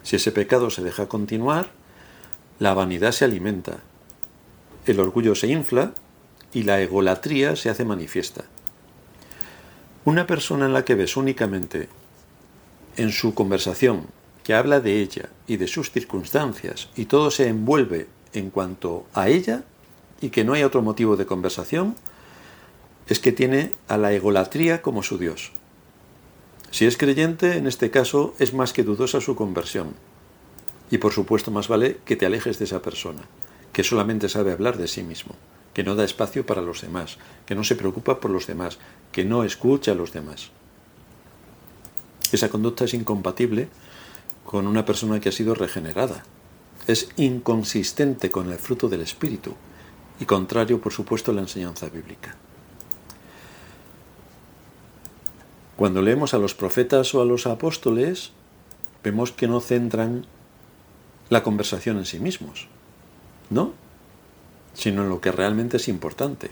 si 0.03 0.17
ese 0.17 0.31
pecado 0.31 0.69
se 0.69 0.83
deja 0.83 1.07
continuar, 1.07 1.71
la 2.59 2.75
vanidad 2.75 3.11
se 3.11 3.25
alimenta, 3.25 3.79
el 4.85 4.99
orgullo 4.99 5.33
se 5.33 5.47
infla 5.47 5.93
y 6.53 6.61
la 6.61 6.79
egolatría 6.79 7.55
se 7.55 7.71
hace 7.71 7.83
manifiesta. 7.85 8.45
Una 10.05 10.27
persona 10.27 10.67
en 10.67 10.73
la 10.73 10.85
que 10.85 10.93
ves 10.93 11.17
únicamente 11.17 11.89
en 12.97 13.11
su 13.11 13.33
conversación 13.33 14.05
que 14.43 14.53
habla 14.53 14.79
de 14.79 15.01
ella 15.01 15.29
y 15.47 15.57
de 15.57 15.67
sus 15.67 15.89
circunstancias 15.89 16.89
y 16.95 17.05
todo 17.05 17.31
se 17.31 17.47
envuelve 17.47 18.07
en 18.33 18.51
cuanto 18.51 19.07
a 19.15 19.27
ella 19.27 19.63
y 20.21 20.29
que 20.29 20.43
no 20.43 20.53
hay 20.53 20.61
otro 20.61 20.83
motivo 20.83 21.17
de 21.17 21.25
conversación, 21.25 21.95
es 23.07 23.19
que 23.19 23.31
tiene 23.31 23.71
a 23.87 23.97
la 23.97 24.13
egolatría 24.13 24.83
como 24.83 25.01
su 25.01 25.17
Dios. 25.17 25.51
Si 26.75 26.85
es 26.85 26.97
creyente, 26.97 27.55
en 27.55 27.67
este 27.67 27.89
caso 27.89 28.33
es 28.37 28.53
más 28.53 28.73
que 28.73 28.83
dudosa 28.83 29.21
su 29.21 29.33
conversión. 29.33 29.93
Y 30.91 30.97
por 30.97 31.13
supuesto 31.13 31.49
más 31.49 31.69
vale 31.69 31.99
que 32.03 32.17
te 32.17 32.25
alejes 32.25 32.59
de 32.59 32.65
esa 32.65 32.81
persona, 32.81 33.21
que 33.71 33.85
solamente 33.85 34.27
sabe 34.27 34.51
hablar 34.51 34.77
de 34.77 34.89
sí 34.89 35.01
mismo, 35.01 35.35
que 35.73 35.85
no 35.85 35.95
da 35.95 36.03
espacio 36.03 36.45
para 36.45 36.61
los 36.61 36.81
demás, 36.81 37.17
que 37.45 37.55
no 37.55 37.63
se 37.63 37.77
preocupa 37.77 38.19
por 38.19 38.29
los 38.29 38.45
demás, 38.45 38.77
que 39.13 39.23
no 39.23 39.45
escucha 39.45 39.93
a 39.93 39.95
los 39.95 40.11
demás. 40.11 40.51
Esa 42.33 42.49
conducta 42.49 42.83
es 42.83 42.93
incompatible 42.93 43.69
con 44.45 44.67
una 44.67 44.83
persona 44.83 45.21
que 45.21 45.29
ha 45.29 45.31
sido 45.31 45.55
regenerada. 45.55 46.25
Es 46.87 47.07
inconsistente 47.15 48.31
con 48.31 48.51
el 48.51 48.57
fruto 48.57 48.89
del 48.89 48.99
Espíritu 48.99 49.53
y 50.19 50.25
contrario, 50.25 50.81
por 50.81 50.91
supuesto, 50.91 51.31
a 51.31 51.35
la 51.35 51.41
enseñanza 51.43 51.87
bíblica. 51.87 52.35
Cuando 55.77 56.01
leemos 56.01 56.33
a 56.33 56.37
los 56.37 56.55
profetas 56.55 57.13
o 57.13 57.21
a 57.21 57.25
los 57.25 57.47
apóstoles, 57.47 58.31
vemos 59.03 59.31
que 59.31 59.47
no 59.47 59.59
centran 59.59 60.25
la 61.29 61.43
conversación 61.43 61.97
en 61.97 62.05
sí 62.05 62.19
mismos, 62.19 62.67
¿no? 63.49 63.73
Sino 64.73 65.03
en 65.03 65.09
lo 65.09 65.19
que 65.19 65.31
realmente 65.31 65.77
es 65.77 65.87
importante. 65.87 66.51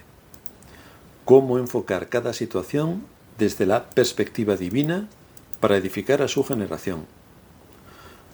Cómo 1.24 1.58
enfocar 1.58 2.10
cada 2.10 2.34
situación 2.34 3.04
desde 3.38 3.66
la 3.66 3.90
perspectiva 3.90 4.58
divina 4.58 5.08
para 5.62 5.78
edificar 5.78 6.22
a 6.22 6.28
su 6.28 6.44
generación. 6.44 7.06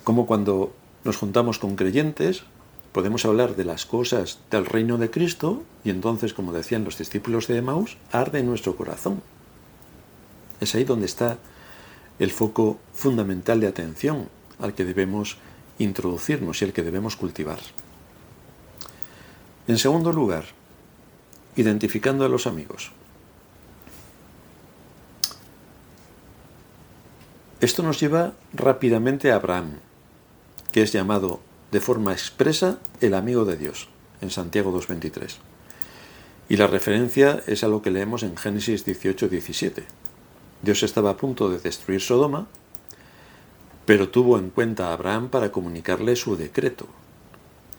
Como 0.03 0.25
cuando 0.25 0.73
nos 1.03 1.17
juntamos 1.17 1.59
con 1.59 1.75
creyentes, 1.75 2.43
podemos 2.91 3.25
hablar 3.25 3.55
de 3.55 3.65
las 3.65 3.85
cosas 3.85 4.39
del 4.49 4.65
reino 4.65 4.97
de 4.97 5.11
Cristo 5.11 5.61
y 5.83 5.91
entonces, 5.91 6.33
como 6.33 6.51
decían 6.51 6.83
los 6.83 6.97
discípulos 6.97 7.47
de 7.47 7.57
Emmaus, 7.57 7.97
arde 8.11 8.41
nuestro 8.41 8.75
corazón. 8.75 9.21
Es 10.59 10.75
ahí 10.75 10.83
donde 10.83 11.05
está 11.05 11.37
el 12.19 12.31
foco 12.31 12.79
fundamental 12.93 13.59
de 13.59 13.67
atención 13.67 14.29
al 14.59 14.73
que 14.73 14.85
debemos 14.85 15.37
introducirnos 15.77 16.61
y 16.61 16.65
el 16.65 16.73
que 16.73 16.83
debemos 16.83 17.15
cultivar. 17.15 17.59
En 19.67 19.77
segundo 19.77 20.11
lugar, 20.11 20.45
identificando 21.55 22.25
a 22.25 22.29
los 22.29 22.47
amigos. 22.47 22.91
Esto 27.61 27.83
nos 27.83 27.99
lleva 27.99 28.33
rápidamente 28.53 29.31
a 29.31 29.35
Abraham, 29.35 29.79
que 30.71 30.81
es 30.81 30.93
llamado 30.93 31.41
de 31.71 31.81
forma 31.81 32.13
expresa 32.13 32.79
el 33.01 33.13
amigo 33.13 33.45
de 33.45 33.57
Dios, 33.57 33.89
en 34.21 34.29
Santiago 34.29 34.71
2.23. 34.73 35.35
Y 36.47 36.57
la 36.57 36.67
referencia 36.67 37.43
es 37.47 37.63
a 37.63 37.67
lo 37.67 37.81
que 37.81 37.91
leemos 37.91 38.23
en 38.23 38.37
Génesis 38.37 38.87
18.17. 38.87 39.83
Dios 40.61 40.83
estaba 40.83 41.11
a 41.11 41.17
punto 41.17 41.49
de 41.49 41.59
destruir 41.59 42.01
Sodoma, 42.01 42.47
pero 43.85 44.09
tuvo 44.09 44.37
en 44.37 44.49
cuenta 44.49 44.89
a 44.89 44.93
Abraham 44.93 45.29
para 45.29 45.51
comunicarle 45.51 46.17
su 46.17 46.35
decreto, 46.35 46.85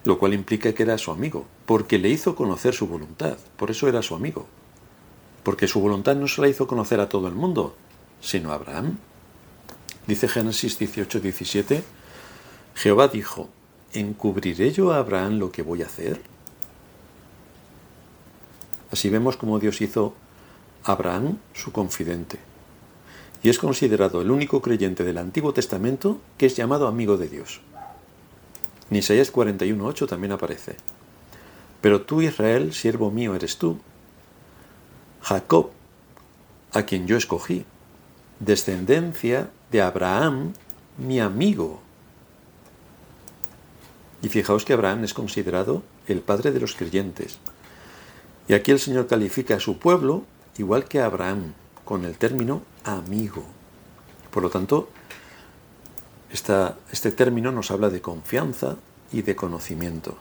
lo 0.04 0.18
cual 0.18 0.32
implica 0.32 0.72
que 0.72 0.82
era 0.82 0.96
su 0.96 1.10
amigo, 1.10 1.44
porque 1.66 1.98
le 1.98 2.08
hizo 2.08 2.34
conocer 2.34 2.74
su 2.74 2.86
voluntad, 2.86 3.36
por 3.58 3.70
eso 3.70 3.86
era 3.86 4.00
su 4.00 4.14
amigo, 4.14 4.46
porque 5.44 5.68
su 5.68 5.80
voluntad 5.80 6.16
no 6.16 6.26
se 6.26 6.40
la 6.40 6.48
hizo 6.48 6.66
conocer 6.66 7.00
a 7.00 7.08
todo 7.08 7.28
el 7.28 7.34
mundo, 7.34 7.76
sino 8.22 8.50
a 8.50 8.54
Abraham. 8.54 8.96
Dice 10.06 10.26
Génesis 10.26 10.78
18, 10.78 11.20
17, 11.20 11.84
Jehová 12.76 13.08
dijo, 13.08 13.50
¿encubriré 13.92 14.72
yo 14.72 14.92
a 14.92 14.98
Abraham 14.98 15.38
lo 15.38 15.52
que 15.52 15.62
voy 15.62 15.82
a 15.82 15.86
hacer? 15.86 16.22
Así 18.90 19.10
vemos 19.10 19.36
cómo 19.36 19.58
Dios 19.58 19.82
hizo 19.82 20.14
a 20.82 20.92
Abraham 20.92 21.36
su 21.52 21.72
confidente 21.72 22.49
y 23.42 23.48
es 23.48 23.58
considerado 23.58 24.20
el 24.20 24.30
único 24.30 24.60
creyente 24.60 25.04
del 25.04 25.18
Antiguo 25.18 25.52
Testamento 25.52 26.20
que 26.36 26.46
es 26.46 26.56
llamado 26.56 26.86
amigo 26.86 27.16
de 27.16 27.28
Dios. 27.28 27.60
En 28.90 28.96
Isaías 28.96 29.32
41.8 29.32 30.08
también 30.08 30.32
aparece. 30.32 30.76
Pero 31.80 32.02
tú, 32.02 32.20
Israel, 32.20 32.74
siervo 32.74 33.10
mío 33.10 33.34
eres 33.34 33.56
tú. 33.56 33.78
Jacob, 35.22 35.70
a 36.72 36.82
quien 36.82 37.06
yo 37.06 37.16
escogí, 37.16 37.64
descendencia 38.40 39.50
de 39.70 39.80
Abraham, 39.80 40.52
mi 40.98 41.20
amigo. 41.20 41.80
Y 44.22 44.28
fijaos 44.28 44.64
que 44.64 44.74
Abraham 44.74 45.04
es 45.04 45.14
considerado 45.14 45.82
el 46.06 46.20
padre 46.20 46.52
de 46.52 46.60
los 46.60 46.74
creyentes. 46.74 47.38
Y 48.48 48.54
aquí 48.54 48.70
el 48.72 48.80
Señor 48.80 49.06
califica 49.06 49.56
a 49.56 49.60
su 49.60 49.78
pueblo 49.78 50.24
igual 50.58 50.84
que 50.84 51.00
a 51.00 51.06
Abraham, 51.06 51.54
con 51.84 52.04
el 52.04 52.18
término 52.18 52.62
amigo. 52.84 53.44
Por 54.30 54.42
lo 54.42 54.50
tanto, 54.50 54.88
este 56.32 57.10
término 57.12 57.52
nos 57.52 57.70
habla 57.70 57.90
de 57.90 58.00
confianza 58.00 58.76
y 59.12 59.22
de 59.22 59.34
conocimiento. 59.34 60.16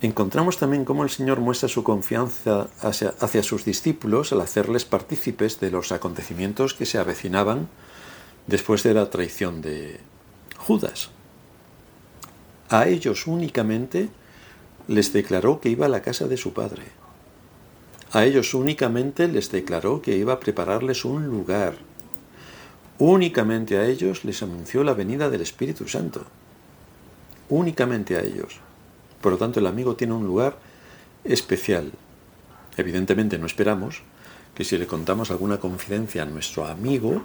Encontramos 0.00 0.58
también 0.58 0.84
cómo 0.84 1.02
el 1.02 1.10
Señor 1.10 1.40
muestra 1.40 1.68
su 1.68 1.82
confianza 1.82 2.68
hacia, 2.80 3.14
hacia, 3.20 3.42
sus 3.42 3.64
discípulos 3.64 4.32
al 4.32 4.42
hacerles 4.42 4.84
partícipes 4.84 5.58
de 5.58 5.72
los 5.72 5.90
acontecimientos 5.90 6.74
que 6.74 6.86
se 6.86 6.98
avecinaban 6.98 7.68
después 8.46 8.84
de 8.84 8.94
la 8.94 9.10
traición 9.10 9.60
de 9.60 9.98
Judas. 10.56 11.10
A 12.68 12.86
ellos 12.86 13.26
únicamente 13.26 14.08
les 14.86 15.12
declaró 15.12 15.60
que 15.60 15.70
iba 15.70 15.86
a 15.86 15.90
la 15.90 16.02
casa 16.02 16.28
de 16.28 16.36
su 16.36 16.52
padre. 16.52 16.97
A 18.12 18.24
ellos 18.24 18.54
únicamente 18.54 19.28
les 19.28 19.50
declaró 19.50 20.00
que 20.00 20.16
iba 20.16 20.32
a 20.32 20.40
prepararles 20.40 21.04
un 21.04 21.26
lugar. 21.26 21.74
Únicamente 22.98 23.76
a 23.76 23.86
ellos 23.86 24.24
les 24.24 24.42
anunció 24.42 24.82
la 24.82 24.94
venida 24.94 25.28
del 25.28 25.42
Espíritu 25.42 25.86
Santo. 25.86 26.24
Únicamente 27.50 28.16
a 28.16 28.20
ellos. 28.20 28.60
Por 29.20 29.32
lo 29.32 29.38
tanto, 29.38 29.60
el 29.60 29.66
amigo 29.66 29.94
tiene 29.94 30.14
un 30.14 30.26
lugar 30.26 30.58
especial. 31.22 31.92
Evidentemente 32.78 33.38
no 33.38 33.46
esperamos 33.46 34.02
que 34.54 34.64
si 34.64 34.78
le 34.78 34.86
contamos 34.86 35.30
alguna 35.30 35.58
confidencia 35.58 36.22
a 36.22 36.26
nuestro 36.26 36.66
amigo, 36.66 37.24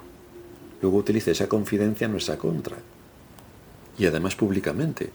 luego 0.82 0.98
utilice 0.98 1.30
esa 1.30 1.48
confidencia 1.48 2.04
en 2.04 2.12
nuestra 2.12 2.36
contra. 2.36 2.76
Y 3.96 4.04
además 4.04 4.36
públicamente. 4.36 5.10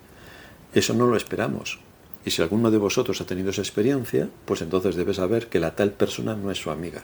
Eso 0.73 0.93
no 0.95 1.05
lo 1.05 1.15
esperamos. 1.15 1.79
Y 2.25 2.31
si 2.31 2.41
alguno 2.41 2.69
de 2.71 2.77
vosotros 2.77 3.21
ha 3.21 3.25
tenido 3.25 3.49
esa 3.49 3.61
experiencia, 3.61 4.29
pues 4.45 4.61
entonces 4.61 4.95
debe 4.95 5.13
saber 5.13 5.47
que 5.47 5.59
la 5.59 5.75
tal 5.75 5.91
persona 5.91 6.35
no 6.35 6.51
es 6.51 6.57
su 6.57 6.69
amiga. 6.69 7.03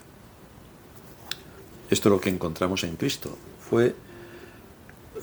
Esto 1.90 2.10
es 2.10 2.12
lo 2.12 2.20
que 2.22 2.30
encontramos 2.30 2.84
en 2.84 2.96
Cristo. 2.96 3.38
Fue, 3.70 3.96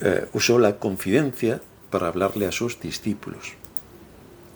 eh, 0.00 0.28
usó 0.32 0.58
la 0.58 0.78
confidencia 0.78 1.60
para 1.90 2.08
hablarle 2.08 2.46
a 2.46 2.52
sus 2.52 2.80
discípulos. 2.80 3.52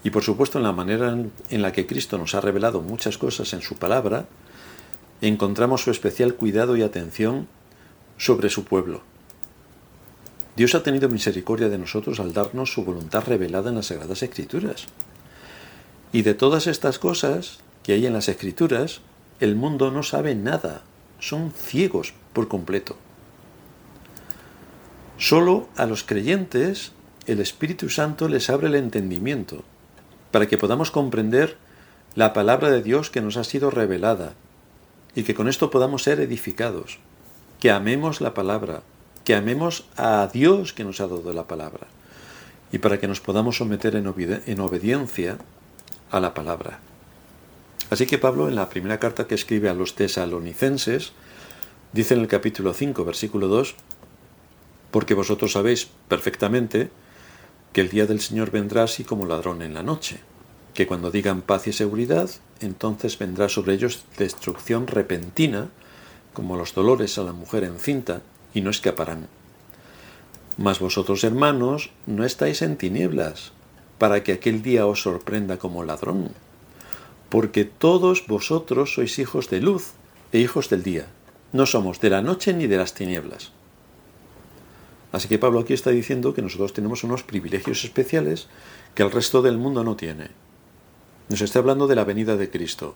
Y 0.05 0.11
por 0.11 0.23
supuesto 0.23 0.59
en 0.59 0.65
la 0.65 0.73
manera 0.73 1.17
en 1.51 1.63
la 1.63 1.73
que 1.73 1.87
Cristo 1.87 2.17
nos 2.17 2.35
ha 2.35 2.41
revelado 2.41 2.81
muchas 2.81 3.19
cosas 3.19 3.53
en 3.53 3.61
su 3.61 3.77
palabra, 3.77 4.27
encontramos 5.21 5.83
su 5.83 5.91
especial 5.91 6.35
cuidado 6.35 6.77
y 6.77 6.83
atención 6.83 7.49
sobre 8.17 8.49
su 8.49 8.65
pueblo. 8.65 9.03
Dios 10.57 10.75
ha 10.75 10.83
tenido 10.83 11.09
misericordia 11.09 11.69
de 11.69 11.77
nosotros 11.77 12.19
al 12.19 12.33
darnos 12.33 12.73
su 12.73 12.85
voluntad 12.85 13.25
revelada 13.27 13.69
en 13.69 13.77
las 13.77 13.87
Sagradas 13.87 14.23
Escrituras. 14.23 14.87
Y 16.17 16.23
de 16.23 16.33
todas 16.33 16.67
estas 16.67 16.99
cosas 16.99 17.59
que 17.83 17.93
hay 17.93 18.07
en 18.07 18.15
las 18.15 18.31
Escrituras, 18.31 19.03
el 19.39 19.55
mundo 19.55 19.91
no 19.91 20.03
sabe 20.03 20.35
nada, 20.35 20.81
son 21.19 21.53
ciegos 21.53 22.15
por 22.33 22.49
completo. 22.49 22.97
Solo 25.19 25.69
a 25.77 25.85
los 25.85 26.05
creyentes 26.05 26.93
el 27.27 27.39
Espíritu 27.39 27.91
Santo 27.91 28.29
les 28.29 28.49
abre 28.49 28.69
el 28.69 28.77
entendimiento 28.77 29.63
para 30.31 30.47
que 30.47 30.57
podamos 30.57 30.91
comprender 30.91 31.59
la 32.15 32.33
palabra 32.33 32.71
de 32.71 32.83
Dios 32.83 33.11
que 33.11 33.21
nos 33.21 33.37
ha 33.37 33.45
sido 33.45 33.71
revelada 33.71 34.33
y 35.15 35.25
que 35.25 35.35
con 35.35 35.49
esto 35.49 35.71
podamos 35.71 36.03
ser 36.03 36.21
edificados, 36.21 36.99
que 37.61 37.71
amemos 37.71 38.23
la 38.23 38.33
palabra, 38.33 38.81
que 39.23 39.35
amemos 39.35 39.85
a 39.99 40.31
Dios 40.33 40.73
que 40.73 40.85
nos 40.85 40.99
ha 41.03 41.09
dado 41.09 41.35
la 41.35 41.47
palabra 41.47 41.89
y 42.73 42.79
para 42.79 42.99
que 42.99 43.07
nos 43.07 43.21
podamos 43.21 43.59
someter 43.59 43.97
en, 43.97 44.61
obediencia 44.61 45.37
a 46.11 46.21
la 46.21 46.35
palabra. 46.35 46.81
Así 47.91 48.07
que 48.07 48.19
Pablo, 48.19 48.49
en 48.49 48.57
la 48.57 48.69
primera 48.69 48.99
carta 48.99 49.27
que 49.27 49.35
escribe 49.35 49.69
a 49.69 49.75
los 49.75 49.95
tesalonicenses, 49.95 51.13
dice 51.93 52.15
en 52.15 52.21
el 52.21 52.29
capítulo 52.29 52.75
5, 52.75 53.05
versículo 53.05 53.49
2, 53.49 53.75
porque 54.91 55.15
vosotros 55.15 55.53
sabéis 55.53 55.89
perfectamente 56.09 56.91
que 57.73 57.81
el 57.81 57.91
día 57.91 58.07
del 58.07 58.21
Señor 58.21 58.51
vendrá 58.51 58.85
así 58.85 59.05
como 59.05 59.27
ladrón 59.27 59.63
en 59.63 59.75
la 59.75 59.83
noche, 59.83 60.19
que 60.75 60.87
cuando 60.87 61.11
digan 61.11 61.43
paz 61.43 61.67
y 61.67 61.73
seguridad, 61.73 62.31
entonces 62.61 63.19
vendrá 63.19 63.49
sobre 63.49 63.75
ellos 63.75 64.05
destrucción 64.19 64.87
repentina, 64.87 65.69
como 66.33 66.57
los 66.57 66.75
dolores 66.75 67.19
a 67.19 67.23
la 67.23 67.33
mujer 67.33 67.65
encinta, 67.65 68.23
y 68.53 68.63
no 68.63 68.71
escaparán. 68.71 69.29
Mas 70.59 70.81
vosotros, 70.81 71.23
hermanos, 71.25 71.91
no 72.07 72.25
estáis 72.25 72.63
en 72.63 72.77
tinieblas, 72.77 73.53
para 73.99 74.23
que 74.23 74.33
aquel 74.33 74.63
día 74.63 74.87
os 74.87 75.03
sorprenda 75.03 75.59
como 75.59 75.85
ladrón, 75.85 76.31
porque 77.29 77.65
todos 77.65 78.27
vosotros 78.27 78.95
sois 78.95 79.19
hijos 79.19 79.51
de 79.51 79.61
luz 79.61 79.93
e 80.33 80.39
hijos 80.39 80.69
del 80.69 80.83
día, 80.83 81.07
no 81.53 81.67
somos 81.67 82.01
de 82.01 82.11
la 82.11 82.23
noche 82.23 82.53
ni 82.53 82.67
de 82.67 82.77
las 82.77 82.95
tinieblas. 82.95 83.53
Así 85.13 85.29
que 85.29 85.39
Pablo 85.39 85.61
aquí 85.61 85.73
está 85.73 85.91
diciendo 85.91 86.35
que 86.35 86.43
nosotros 86.43 86.73
tenemos 86.73 87.05
unos 87.05 87.23
privilegios 87.23 87.85
especiales 87.85 88.49
que 88.95 89.03
el 89.03 89.11
resto 89.11 89.41
del 89.41 89.57
mundo 89.57 89.85
no 89.85 89.97
tiene. 89.97 90.29
Nos 91.29 91.41
está 91.41 91.61
hablando 91.61 91.87
de 91.87 91.97
la 91.97 92.05
venida 92.05 92.37
de 92.37 92.51
Cristo, 92.51 92.95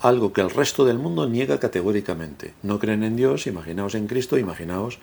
algo 0.00 0.32
que 0.32 0.40
el 0.40 0.50
resto 0.50 0.84
del 0.84 0.98
mundo 0.98 1.28
niega 1.28 1.58
categóricamente. 1.58 2.54
No 2.62 2.78
creen 2.78 3.02
en 3.02 3.16
Dios, 3.16 3.46
imaginaos 3.46 3.94
en 3.94 4.06
Cristo, 4.06 4.38
imaginaos 4.38 5.00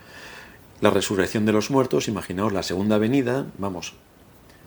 la 0.82 0.90
resurrección 0.90 1.46
de 1.46 1.52
los 1.52 1.72
muertos, 1.72 2.08
imaginaos 2.08 2.54
la 2.54 2.64
segunda 2.64 2.98
venida, 2.98 3.48
vamos. 3.58 3.94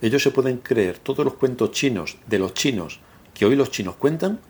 Ellos 0.01 0.23
se 0.23 0.31
pueden 0.31 0.59
creer 0.59 0.99
todos 0.99 1.25
los 1.25 1.35
cuentos 1.35 1.73
chinos 1.73 2.19
de 2.27 2.39
los 2.39 2.55
chinos 2.55 3.01
que 3.35 3.47
hoy 3.47 3.57
los 3.57 3.71
chinos 3.71 3.97
cuentan, 3.97 4.41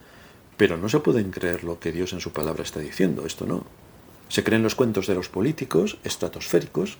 pero 0.56 0.76
no 0.76 0.88
se 0.88 1.00
pueden 1.00 1.30
creer 1.30 1.64
lo 1.64 1.78
que 1.78 1.92
Dios 1.92 2.12
en 2.12 2.20
su 2.20 2.32
palabra 2.32 2.62
está 2.62 2.80
diciendo, 2.80 3.24
esto 3.26 3.46
no. 3.46 3.64
Se 4.28 4.44
creen 4.44 4.62
los 4.62 4.74
cuentos 4.74 5.06
de 5.06 5.14
los 5.14 5.28
políticos 5.28 5.98
estratosféricos, 6.04 6.98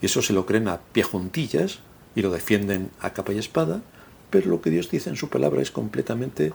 y 0.00 0.06
eso 0.06 0.22
se 0.22 0.32
lo 0.32 0.46
creen 0.46 0.68
a 0.68 0.80
pie 0.80 1.02
juntillas 1.02 1.80
y 2.14 2.22
lo 2.22 2.30
defienden 2.30 2.90
a 3.00 3.12
capa 3.12 3.32
y 3.32 3.38
espada, 3.38 3.82
pero 4.30 4.50
lo 4.50 4.60
que 4.60 4.70
Dios 4.70 4.90
dice 4.90 5.10
en 5.10 5.16
su 5.16 5.28
palabra 5.28 5.62
es 5.62 5.70
completamente 5.70 6.52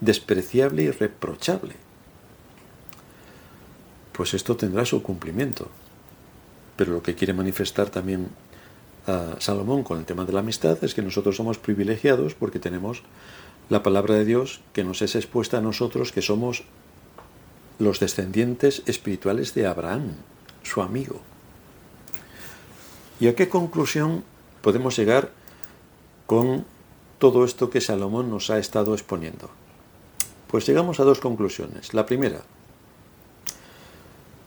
despreciable 0.00 0.82
y 0.82 0.90
reprochable. 0.90 1.74
Pues 4.12 4.34
esto 4.34 4.56
tendrá 4.56 4.84
su 4.84 5.02
cumplimiento. 5.02 5.68
Pero 6.76 6.92
lo 6.92 7.02
que 7.02 7.14
quiere 7.14 7.32
manifestar 7.32 7.90
también 7.90 8.28
Salomón 9.38 9.84
con 9.84 9.98
el 9.98 10.04
tema 10.04 10.24
de 10.24 10.32
la 10.32 10.40
amistad 10.40 10.82
es 10.82 10.94
que 10.94 11.02
nosotros 11.02 11.36
somos 11.36 11.58
privilegiados 11.58 12.34
porque 12.34 12.58
tenemos 12.58 13.02
la 13.68 13.82
palabra 13.82 14.14
de 14.14 14.24
Dios 14.24 14.60
que 14.72 14.84
nos 14.84 15.02
es 15.02 15.14
expuesta 15.14 15.58
a 15.58 15.60
nosotros 15.60 16.12
que 16.12 16.22
somos 16.22 16.64
los 17.78 18.00
descendientes 18.00 18.82
espirituales 18.86 19.54
de 19.54 19.66
Abraham, 19.66 20.14
su 20.62 20.82
amigo. 20.82 21.20
¿Y 23.20 23.28
a 23.28 23.34
qué 23.34 23.48
conclusión 23.48 24.24
podemos 24.60 24.96
llegar 24.96 25.30
con 26.26 26.64
todo 27.18 27.44
esto 27.44 27.70
que 27.70 27.80
Salomón 27.80 28.30
nos 28.30 28.50
ha 28.50 28.58
estado 28.58 28.94
exponiendo? 28.94 29.50
Pues 30.48 30.66
llegamos 30.66 31.00
a 31.00 31.04
dos 31.04 31.20
conclusiones. 31.20 31.94
La 31.94 32.06
primera, 32.06 32.42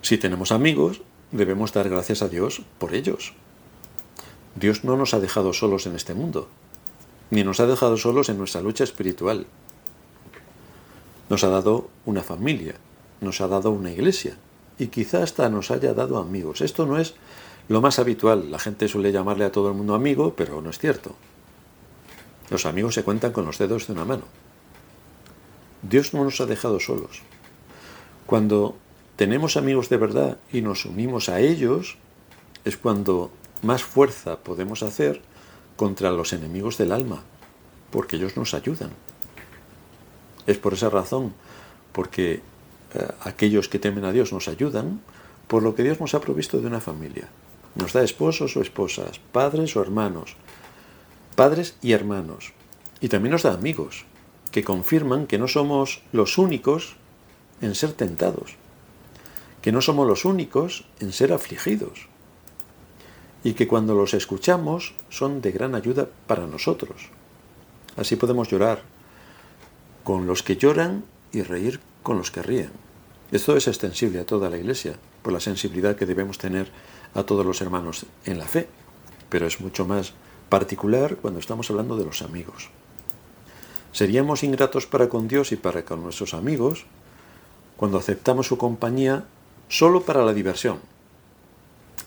si 0.02 0.18
tenemos 0.18 0.52
amigos, 0.52 1.02
debemos 1.32 1.74
dar 1.74 1.90
gracias 1.90 2.22
a 2.22 2.30
Dios 2.30 2.62
por 2.78 2.94
ellos. 2.94 3.34
Dios 4.56 4.84
no 4.84 4.98
nos 4.98 5.14
ha 5.14 5.20
dejado 5.20 5.54
solos 5.54 5.86
en 5.86 5.96
este 5.96 6.14
mundo, 6.14 6.48
ni 7.30 7.44
nos 7.44 7.60
ha 7.60 7.66
dejado 7.66 7.98
solos 7.98 8.30
en 8.30 8.38
nuestra 8.38 8.62
lucha 8.62 8.84
espiritual. 8.84 9.46
Nos 11.30 11.44
ha 11.44 11.50
dado 11.50 11.90
una 12.06 12.24
familia, 12.24 12.76
nos 13.22 13.42
ha 13.42 13.48
dado 13.48 13.72
una 13.72 13.92
iglesia, 13.92 14.36
y 14.80 14.88
quizá 14.88 15.24
hasta 15.24 15.50
nos 15.50 15.72
haya 15.72 15.94
dado 15.94 16.18
amigos. 16.18 16.62
Esto 16.62 16.86
no 16.86 16.98
es 16.98 17.14
lo 17.68 17.82
más 17.82 18.00
habitual. 18.00 18.50
La 18.50 18.60
gente 18.60 18.88
suele 18.88 19.12
llamarle 19.12 19.46
a 19.46 19.52
todo 19.52 19.70
el 19.70 19.76
mundo 19.76 19.94
amigo, 19.94 20.34
pero 20.36 20.62
no 20.62 20.70
es 20.70 20.80
cierto. 20.80 21.16
Los 22.50 22.66
amigos 22.66 22.96
se 22.96 23.04
cuentan 23.04 23.32
con 23.32 23.46
los 23.46 23.58
dedos 23.60 23.88
de 23.88 23.94
una 23.94 24.06
mano. 24.06 24.24
Dios 25.84 26.14
no 26.14 26.24
nos 26.24 26.42
ha 26.42 26.46
dejado 26.46 26.80
solos. 26.80 27.22
Cuando 28.26 28.76
tenemos 29.16 29.56
amigos 29.58 29.90
de 29.90 29.98
verdad 29.98 30.38
y 30.52 30.62
nos 30.62 30.86
unimos 30.86 31.30
a 31.30 31.40
ellos, 31.40 31.98
es 32.66 32.78
cuando 32.78 33.32
más 33.62 33.84
fuerza 33.84 34.38
podemos 34.38 34.84
hacer 34.84 35.22
contra 35.76 36.12
los 36.12 36.34
enemigos 36.34 36.78
del 36.78 36.92
alma, 36.92 37.24
porque 37.92 38.18
ellos 38.18 38.36
nos 38.38 38.54
ayudan. 38.54 38.92
Es 40.46 40.58
por 40.58 40.74
esa 40.74 40.90
razón, 40.90 41.34
porque 41.92 42.42
eh, 42.94 43.08
aquellos 43.22 43.70
que 43.70 43.80
temen 43.80 44.06
a 44.06 44.12
Dios 44.12 44.34
nos 44.34 44.48
ayudan, 44.48 45.00
por 45.48 45.64
lo 45.64 45.76
que 45.76 45.84
Dios 45.84 46.00
nos 46.00 46.14
ha 46.14 46.22
provisto 46.22 46.60
de 46.60 46.68
una 46.68 46.82
familia. 46.82 47.30
Nos 47.76 47.94
da 47.94 48.04
esposos 48.04 48.58
o 48.58 48.62
esposas, 48.62 49.20
padres 49.32 49.76
o 49.76 49.82
hermanos, 49.82 50.36
padres 51.36 51.76
y 51.82 51.94
hermanos. 51.94 52.54
Y 53.00 53.08
también 53.08 53.32
nos 53.32 53.44
da 53.44 53.54
amigos, 53.54 54.06
que 54.52 54.64
confirman 54.64 55.28
que 55.28 55.38
no 55.38 55.48
somos 55.48 56.02
los 56.12 56.38
únicos 56.38 56.98
en 57.62 57.76
ser 57.76 57.94
tentados, 57.94 58.56
que 59.62 59.72
no 59.72 59.82
somos 59.82 60.08
los 60.08 60.26
únicos 60.26 60.86
en 61.00 61.14
ser 61.14 61.32
afligidos, 61.32 62.09
y 63.44 63.54
que 63.54 63.68
cuando 63.68 63.96
los 63.96 64.14
escuchamos 64.14 64.94
son 65.10 65.42
de 65.42 65.52
gran 65.52 65.76
ayuda 65.76 66.08
para 66.28 66.46
nosotros. 66.46 67.10
Así 67.96 68.16
podemos 68.16 68.50
llorar 68.50 68.82
con 70.04 70.28
los 70.28 70.44
que 70.44 70.58
lloran 70.58 71.04
y 71.32 71.42
reír 71.42 71.80
con 72.04 72.18
los 72.18 72.32
que 72.32 72.42
ríen. 72.42 72.72
Esto 73.32 73.56
es 73.56 73.68
extensible 73.68 74.20
a 74.20 74.26
toda 74.26 74.50
la 74.50 74.58
Iglesia, 74.58 74.96
por 75.22 75.34
la 75.34 75.40
sensibilidad 75.40 75.96
que 75.96 76.06
debemos 76.06 76.38
tener 76.38 76.72
a 77.14 77.24
todos 77.24 77.46
los 77.46 77.62
hermanos 77.62 78.06
en 78.26 78.40
la 78.40 78.46
fe, 78.46 78.68
pero 79.30 79.46
es 79.46 79.62
mucho 79.62 79.86
más 79.86 80.14
particular 80.50 81.18
cuando 81.18 81.40
estamos 81.40 81.70
hablando 81.70 81.96
de 81.96 82.06
los 82.06 82.22
amigos. 82.22 82.70
Seríamos 83.92 84.44
ingratos 84.44 84.86
para 84.88 85.10
con 85.10 85.28
Dios 85.28 85.52
y 85.52 85.56
para 85.56 85.84
con 85.84 86.04
nuestros 86.04 86.34
amigos 86.34 86.86
cuando 87.78 87.98
aceptamos 87.98 88.48
su 88.48 88.58
compañía 88.58 89.26
solo 89.68 90.02
para 90.02 90.26
la 90.26 90.34
diversión, 90.34 90.80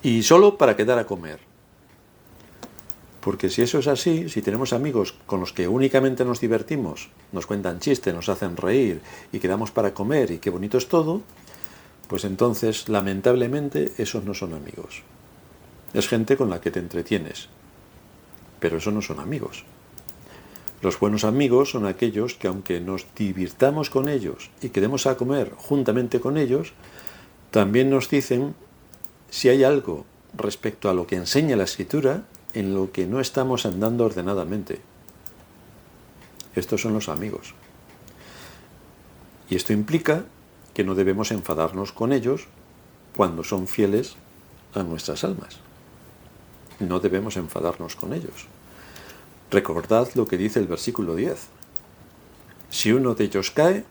y 0.03 0.23
solo 0.23 0.59
para 0.59 0.77
quedar 0.77 0.99
a 0.99 1.07
comer. 1.07 1.38
Porque 3.21 3.51
si 3.51 3.62
eso 3.62 3.79
es 3.79 3.87
así, 3.87 4.29
si 4.29 4.43
tenemos 4.43 4.73
amigos 4.73 5.15
con 5.27 5.38
los 5.38 5.53
que 5.53 5.69
únicamente 5.69 6.25
nos 6.25 6.41
divertimos, 6.41 7.09
nos 7.31 7.47
cuentan 7.47 7.79
chistes, 7.79 8.12
nos 8.12 8.29
hacen 8.29 8.57
reír 8.57 9.01
y 9.33 9.38
quedamos 9.38 9.71
para 9.71 9.95
comer 9.95 10.33
y 10.33 10.38
qué 10.38 10.51
bonito 10.51 10.77
es 10.77 10.88
todo, 10.88 11.23
pues 12.09 12.25
entonces 12.25 12.88
lamentablemente 12.88 13.93
esos 13.99 14.25
no 14.25 14.35
son 14.35 14.55
amigos. 14.55 15.03
Es 15.95 16.09
gente 16.09 16.37
con 16.37 16.51
la 16.51 16.61
que 16.61 16.73
te 16.73 16.81
entretienes, 16.81 17.49
pero 18.59 18.79
esos 18.79 18.93
no 18.93 19.03
son 19.03 19.21
amigos. 19.21 19.65
Los 20.81 20.99
buenos 20.99 21.23
amigos 21.23 21.71
son 21.71 21.87
aquellos 21.87 22.35
que 22.35 22.49
aunque 22.49 22.81
nos 22.81 23.07
divirtamos 23.15 23.88
con 23.88 24.09
ellos 24.09 24.51
y 24.62 24.71
quedemos 24.71 25.07
a 25.07 25.17
comer 25.17 25.53
juntamente 25.57 26.19
con 26.19 26.37
ellos, 26.37 26.73
también 27.53 27.88
nos 27.88 28.11
dicen 28.11 28.57
si 29.33 29.49
hay 29.49 29.64
algo 29.64 30.05
respecto 30.37 30.90
a 30.90 30.95
lo 30.95 31.07
que 31.07 31.16
enseña 31.16 31.57
la 31.57 31.64
escritura 31.64 32.25
en 32.53 32.75
lo 32.75 32.92
que 32.92 33.07
no 33.07 33.18
estamos 33.18 33.64
andando 33.64 34.05
ordenadamente. 34.05 34.83
Estos 36.55 36.83
son 36.83 36.92
los 36.92 37.09
amigos. 37.09 37.55
Y 39.49 39.57
esto 39.57 39.73
implica 39.73 40.27
que 40.75 40.85
no 40.85 40.95
debemos 40.95 41.33
enfadarnos 41.33 41.92
con 41.92 42.12
ellos 42.12 42.47
cuando 43.16 43.42
son 43.42 43.68
fieles 43.68 44.16
a 44.75 44.83
nuestras 44.83 45.25
almas. 45.25 45.61
No 46.79 47.01
debemos 47.01 47.38
enfadarnos 47.38 47.97
con 47.97 48.12
ellos. 48.12 48.49
Recordad 49.51 50.11
lo 50.14 50.27
que 50.27 50.37
dice 50.37 50.59
el 50.59 50.66
versículo 50.66 51.16
10. 51.16 51.47
Si 52.68 52.92
uno 52.92 53.14
de 53.14 53.25
ellos 53.25 53.51
cae, 53.51 53.87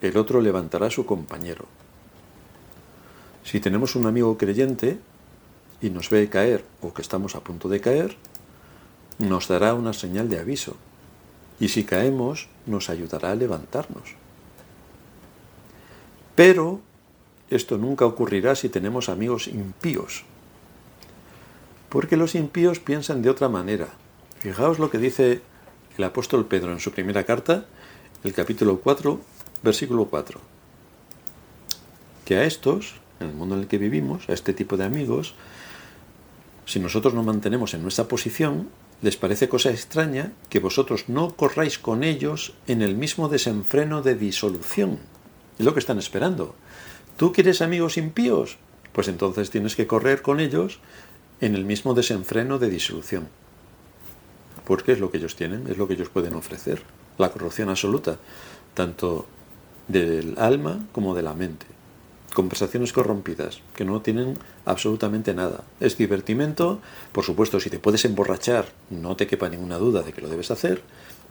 el 0.00 0.16
otro 0.16 0.40
levantará 0.40 0.86
a 0.86 0.90
su 0.90 1.04
compañero. 1.04 1.66
Si 3.44 3.60
tenemos 3.60 3.96
un 3.96 4.06
amigo 4.06 4.36
creyente 4.38 4.98
y 5.80 5.90
nos 5.90 6.10
ve 6.10 6.28
caer 6.28 6.64
o 6.80 6.94
que 6.94 7.02
estamos 7.02 7.34
a 7.34 7.40
punto 7.40 7.68
de 7.68 7.80
caer, 7.80 8.16
nos 9.18 9.48
dará 9.48 9.74
una 9.74 9.92
señal 9.92 10.28
de 10.28 10.38
aviso. 10.38 10.76
Y 11.60 11.68
si 11.68 11.84
caemos, 11.84 12.48
nos 12.66 12.90
ayudará 12.90 13.30
a 13.30 13.34
levantarnos. 13.34 14.14
Pero 16.34 16.80
esto 17.50 17.78
nunca 17.78 18.06
ocurrirá 18.06 18.54
si 18.54 18.68
tenemos 18.68 19.08
amigos 19.08 19.46
impíos. 19.46 20.24
Porque 21.88 22.16
los 22.16 22.34
impíos 22.34 22.80
piensan 22.80 23.20
de 23.20 23.30
otra 23.30 23.48
manera. 23.48 23.88
Fijaos 24.38 24.78
lo 24.78 24.90
que 24.90 24.98
dice 24.98 25.42
el 25.98 26.04
apóstol 26.04 26.46
Pedro 26.46 26.72
en 26.72 26.80
su 26.80 26.90
primera 26.90 27.24
carta, 27.24 27.66
el 28.24 28.32
capítulo 28.32 28.80
4, 28.80 29.20
versículo 29.62 30.06
4. 30.06 30.40
Que 32.24 32.38
a 32.38 32.44
estos, 32.44 33.01
en 33.22 33.30
el 33.30 33.34
mundo 33.34 33.54
en 33.54 33.62
el 33.62 33.66
que 33.68 33.78
vivimos, 33.78 34.28
a 34.28 34.32
este 34.32 34.52
tipo 34.52 34.76
de 34.76 34.84
amigos, 34.84 35.34
si 36.66 36.80
nosotros 36.80 37.14
nos 37.14 37.24
mantenemos 37.24 37.74
en 37.74 37.82
nuestra 37.82 38.06
posición, 38.06 38.68
les 39.02 39.16
parece 39.16 39.48
cosa 39.48 39.70
extraña 39.70 40.32
que 40.48 40.60
vosotros 40.60 41.08
no 41.08 41.34
corráis 41.34 41.78
con 41.78 42.04
ellos 42.04 42.54
en 42.68 42.82
el 42.82 42.94
mismo 42.94 43.28
desenfreno 43.28 44.00
de 44.00 44.14
disolución. 44.14 45.00
Es 45.58 45.66
lo 45.66 45.74
que 45.74 45.80
están 45.80 45.98
esperando. 45.98 46.54
¿Tú 47.16 47.32
quieres 47.32 47.62
amigos 47.62 47.96
impíos? 47.96 48.58
Pues 48.92 49.08
entonces 49.08 49.50
tienes 49.50 49.74
que 49.74 49.86
correr 49.86 50.22
con 50.22 50.38
ellos 50.38 50.78
en 51.40 51.56
el 51.56 51.64
mismo 51.64 51.94
desenfreno 51.94 52.58
de 52.58 52.70
disolución. 52.70 53.28
Porque 54.64 54.92
es 54.92 55.00
lo 55.00 55.10
que 55.10 55.18
ellos 55.18 55.34
tienen, 55.34 55.66
es 55.66 55.76
lo 55.76 55.88
que 55.88 55.94
ellos 55.94 56.08
pueden 56.08 56.34
ofrecer. 56.34 56.82
La 57.18 57.30
corrupción 57.30 57.68
absoluta, 57.68 58.18
tanto 58.74 59.26
del 59.88 60.36
alma 60.38 60.86
como 60.92 61.14
de 61.14 61.22
la 61.22 61.34
mente. 61.34 61.66
Conversaciones 62.34 62.92
corrompidas, 62.92 63.60
que 63.76 63.84
no 63.84 64.00
tienen 64.00 64.38
absolutamente 64.64 65.34
nada. 65.34 65.64
Es 65.80 65.98
divertimento, 65.98 66.80
por 67.12 67.24
supuesto, 67.24 67.60
si 67.60 67.68
te 67.68 67.78
puedes 67.78 68.04
emborrachar, 68.06 68.72
no 68.88 69.16
te 69.16 69.26
quepa 69.26 69.50
ninguna 69.50 69.76
duda 69.76 70.02
de 70.02 70.12
que 70.12 70.22
lo 70.22 70.28
debes 70.28 70.50
hacer. 70.50 70.82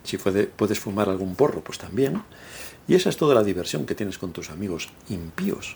Si 0.03 0.17
puedes 0.17 0.79
fumar 0.79 1.09
algún 1.09 1.35
porro, 1.35 1.61
pues 1.61 1.79
también. 1.79 2.21
Y 2.87 2.95
esa 2.95 3.09
es 3.09 3.17
toda 3.17 3.33
la 3.33 3.43
diversión 3.43 3.85
que 3.85 3.95
tienes 3.95 4.17
con 4.17 4.31
tus 4.31 4.49
amigos 4.51 4.89
impíos. 5.09 5.75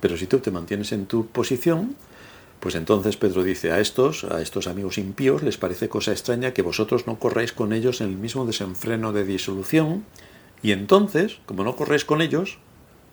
Pero 0.00 0.16
si 0.16 0.26
tú 0.26 0.38
te 0.38 0.50
mantienes 0.50 0.92
en 0.92 1.06
tu 1.06 1.26
posición, 1.26 1.96
pues 2.60 2.74
entonces 2.74 3.16
Pedro 3.16 3.42
dice 3.42 3.72
a 3.72 3.80
estos, 3.80 4.24
a 4.24 4.42
estos 4.42 4.66
amigos 4.66 4.98
impíos, 4.98 5.42
les 5.42 5.56
parece 5.56 5.88
cosa 5.88 6.12
extraña 6.12 6.52
que 6.52 6.62
vosotros 6.62 7.06
no 7.06 7.18
corráis 7.18 7.52
con 7.52 7.72
ellos 7.72 8.02
en 8.02 8.08
el 8.08 8.16
mismo 8.16 8.44
desenfreno 8.44 9.12
de 9.12 9.24
disolución, 9.24 10.04
y 10.62 10.72
entonces, 10.72 11.38
como 11.46 11.64
no 11.64 11.74
corréis 11.74 12.04
con 12.04 12.20
ellos, 12.20 12.58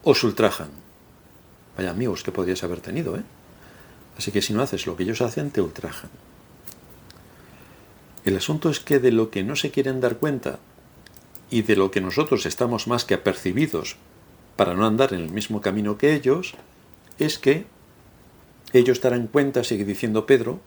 os 0.04 0.24
ultrajan. 0.24 0.70
Vaya 1.76 1.92
amigos 1.92 2.24
que 2.24 2.32
podrías 2.32 2.64
haber 2.64 2.82
tenido, 2.82 3.18
¿eh? 3.18 3.24
Así 4.18 4.32
que 4.32 4.42
si 4.42 4.54
no 4.54 4.62
haces 4.62 4.88
lo 4.88 4.98
que 4.98 5.04
ellos 5.04 5.22
hacen, 5.22 5.52
te 5.52 5.62
ultrajan. 5.62 6.10
El 8.26 8.36
asunto 8.36 8.70
es 8.70 8.80
que 8.80 9.00
de 9.00 9.12
lo 9.12 9.30
que 9.30 9.44
no 9.44 9.56
se 9.56 9.72
quieren 9.72 10.02
dar 10.02 10.18
cuenta 10.18 10.60
y 11.50 11.62
de 11.62 11.76
lo 11.76 11.92
que 11.92 12.02
nosotros 12.02 12.46
estamos 12.46 12.88
más 12.88 13.06
que 13.06 13.14
apercibidos 13.14 13.96
para 14.56 14.74
no 14.74 14.86
andar 14.86 15.14
en 15.14 15.22
el 15.22 15.30
mismo 15.30 15.62
camino 15.62 15.98
que 15.98 16.14
ellos, 16.14 16.56
es 17.20 17.40
que 17.40 17.66
ellos 18.74 19.00
darán 19.00 19.28
cuenta, 19.28 19.64
sigue 19.64 19.86
diciendo 19.86 20.26
Pedro, 20.26 20.60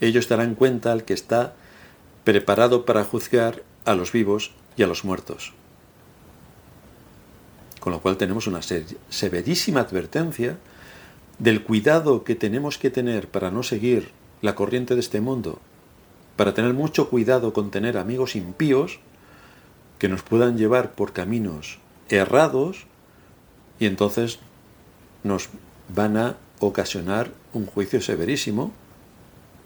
ellos 0.00 0.28
darán 0.28 0.54
cuenta 0.54 0.92
al 0.92 1.04
que 1.04 1.12
está 1.12 1.54
preparado 2.24 2.86
para 2.86 3.04
juzgar 3.04 3.62
a 3.84 3.94
los 3.94 4.12
vivos 4.12 4.52
y 4.76 4.82
a 4.82 4.86
los 4.86 5.04
muertos. 5.04 5.52
Con 7.86 7.92
lo 7.92 8.00
cual 8.00 8.16
tenemos 8.16 8.48
una 8.48 8.62
severísima 8.62 9.78
advertencia 9.78 10.58
del 11.38 11.62
cuidado 11.62 12.24
que 12.24 12.34
tenemos 12.34 12.78
que 12.78 12.90
tener 12.90 13.28
para 13.28 13.52
no 13.52 13.62
seguir 13.62 14.10
la 14.42 14.56
corriente 14.56 14.94
de 14.94 15.00
este 15.00 15.20
mundo, 15.20 15.60
para 16.34 16.52
tener 16.52 16.74
mucho 16.74 17.08
cuidado 17.08 17.52
con 17.52 17.70
tener 17.70 17.96
amigos 17.96 18.34
impíos 18.34 18.98
que 20.00 20.08
nos 20.08 20.22
puedan 20.22 20.58
llevar 20.58 20.96
por 20.96 21.12
caminos 21.12 21.78
errados 22.08 22.86
y 23.78 23.86
entonces 23.86 24.40
nos 25.22 25.48
van 25.88 26.16
a 26.16 26.38
ocasionar 26.58 27.30
un 27.52 27.66
juicio 27.66 28.00
severísimo. 28.00 28.72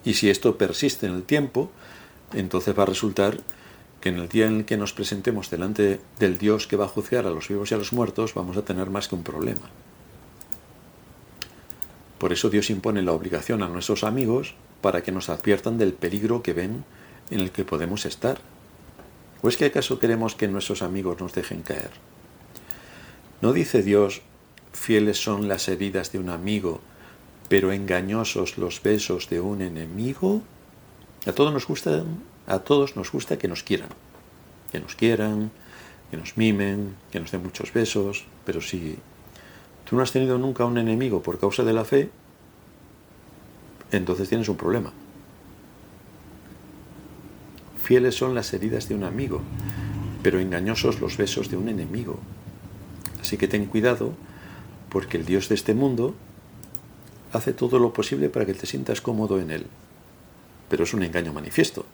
Y 0.05 0.13
si 0.13 0.29
esto 0.29 0.59
persiste 0.59 1.07
en 1.07 1.15
el 1.15 1.23
tiempo, 1.23 1.71
entonces 2.35 2.79
va 2.79 2.83
a 2.83 2.93
resultar 2.93 3.39
que 4.01 4.09
en 4.09 4.17
el 4.17 4.29
día 4.29 4.47
en 4.47 4.59
el 4.59 4.65
que 4.65 4.77
nos 4.77 4.93
presentemos 4.93 5.51
delante 5.51 6.01
del 6.19 6.39
Dios 6.39 6.67
que 6.67 6.77
va 6.77 6.87
a 6.87 6.89
juzgar 6.89 7.27
a 7.27 7.31
los 7.31 7.49
vivos 7.49 7.71
y 7.71 7.75
a 7.75 7.79
los 7.79 7.93
muertos, 7.93 8.35
vamos 8.35 8.57
a 8.57 8.65
tener 8.65 8.89
más 8.89 9.09
que 9.09 9.15
un 9.15 9.23
problema. 9.23 9.71
Por 12.19 12.33
eso 12.33 12.51
Dios 12.51 12.71
impone 12.71 13.03
la 13.03 13.13
obligación 13.13 13.63
a 13.63 13.69
nuestros 13.69 14.05
amigos 14.05 14.55
para 14.81 15.03
que 15.03 15.13
nos 15.13 15.29
adviertan 15.29 15.79
del 15.79 15.93
peligro 15.93 16.43
que 16.43 16.53
ven 16.53 16.85
en 17.31 17.41
el 17.41 17.51
que 17.51 17.65
podemos 17.65 18.07
estar. 18.07 18.41
¿O 19.43 19.49
es 19.49 19.57
que 19.57 19.67
acaso 19.67 19.99
queremos 19.99 20.35
que 20.35 20.49
nuestros 20.49 20.83
amigos 20.83 21.21
nos 21.21 21.33
dejen 21.33 21.63
caer? 21.63 21.91
¿No 23.41 23.53
dice 23.53 23.83
Dios, 23.83 24.21
fieles 24.73 25.23
son 25.23 25.49
las 25.49 25.69
heridas 25.69 26.13
de 26.13 26.19
un 26.19 26.29
amigo, 26.29 26.81
pero 27.49 27.73
engañosos 27.73 28.59
los 28.59 28.83
besos 28.83 29.31
de 29.31 29.41
un 29.41 29.63
enemigo? 29.63 30.43
A 31.27 31.33
todos 31.33 31.53
nos 31.53 31.67
gusta, 31.67 32.05
a 32.51 32.59
todos 32.59 32.97
nos 32.97 33.13
gusta 33.13 33.39
que 33.39 33.47
nos 33.47 33.63
quieran, 33.63 33.91
que 34.73 34.81
nos 34.81 34.97
quieran, 34.97 35.53
que 36.11 36.17
nos 36.17 36.37
mimen, 36.37 36.97
que 37.13 37.21
nos 37.21 37.31
den 37.31 37.45
muchos 37.45 37.73
besos, 37.73 38.27
pero 38.45 38.61
si 38.61 38.99
tú 39.89 39.95
no 39.95 40.03
has 40.03 40.11
tenido 40.11 40.37
nunca 40.37 40.65
un 40.65 40.77
enemigo 40.77 41.23
por 41.23 41.39
causa 41.39 41.63
de 41.63 41.73
la 41.73 41.85
fe, 41.85 42.11
entonces 43.93 44.29
tienes 44.29 44.49
un 44.49 44.57
problema. 44.57 44.93
Fieles 47.83 48.17
son 48.17 48.35
las 48.35 48.53
heridas 48.53 48.89
de 48.89 48.97
un 48.97 49.05
amigo, 49.05 49.43
pero 50.23 50.41
engañosos 50.41 51.01
los 51.01 51.17
besos 51.17 51.51
de 51.51 51.57
un 51.57 51.69
enemigo. 51.69 52.19
Así 53.21 53.37
que 53.37 53.47
ten 53.47 53.67
cuidado, 53.67 54.15
porque 54.89 55.19
el 55.19 55.25
Dios 55.25 55.49
de 55.49 55.55
este 55.55 55.75
mundo 55.75 56.17
hace 57.33 57.53
todo 57.53 57.79
lo 57.79 57.93
posible 57.93 58.29
para 58.29 58.45
que 58.45 58.55
te 58.55 58.67
sientas 58.67 59.01
cómodo 59.01 59.39
en 59.39 59.53
él. 59.53 59.67
Pero 60.69 60.83
es 60.83 60.95
un 60.95 61.05
engaño 61.05 61.33
manifiesto. 61.33 61.87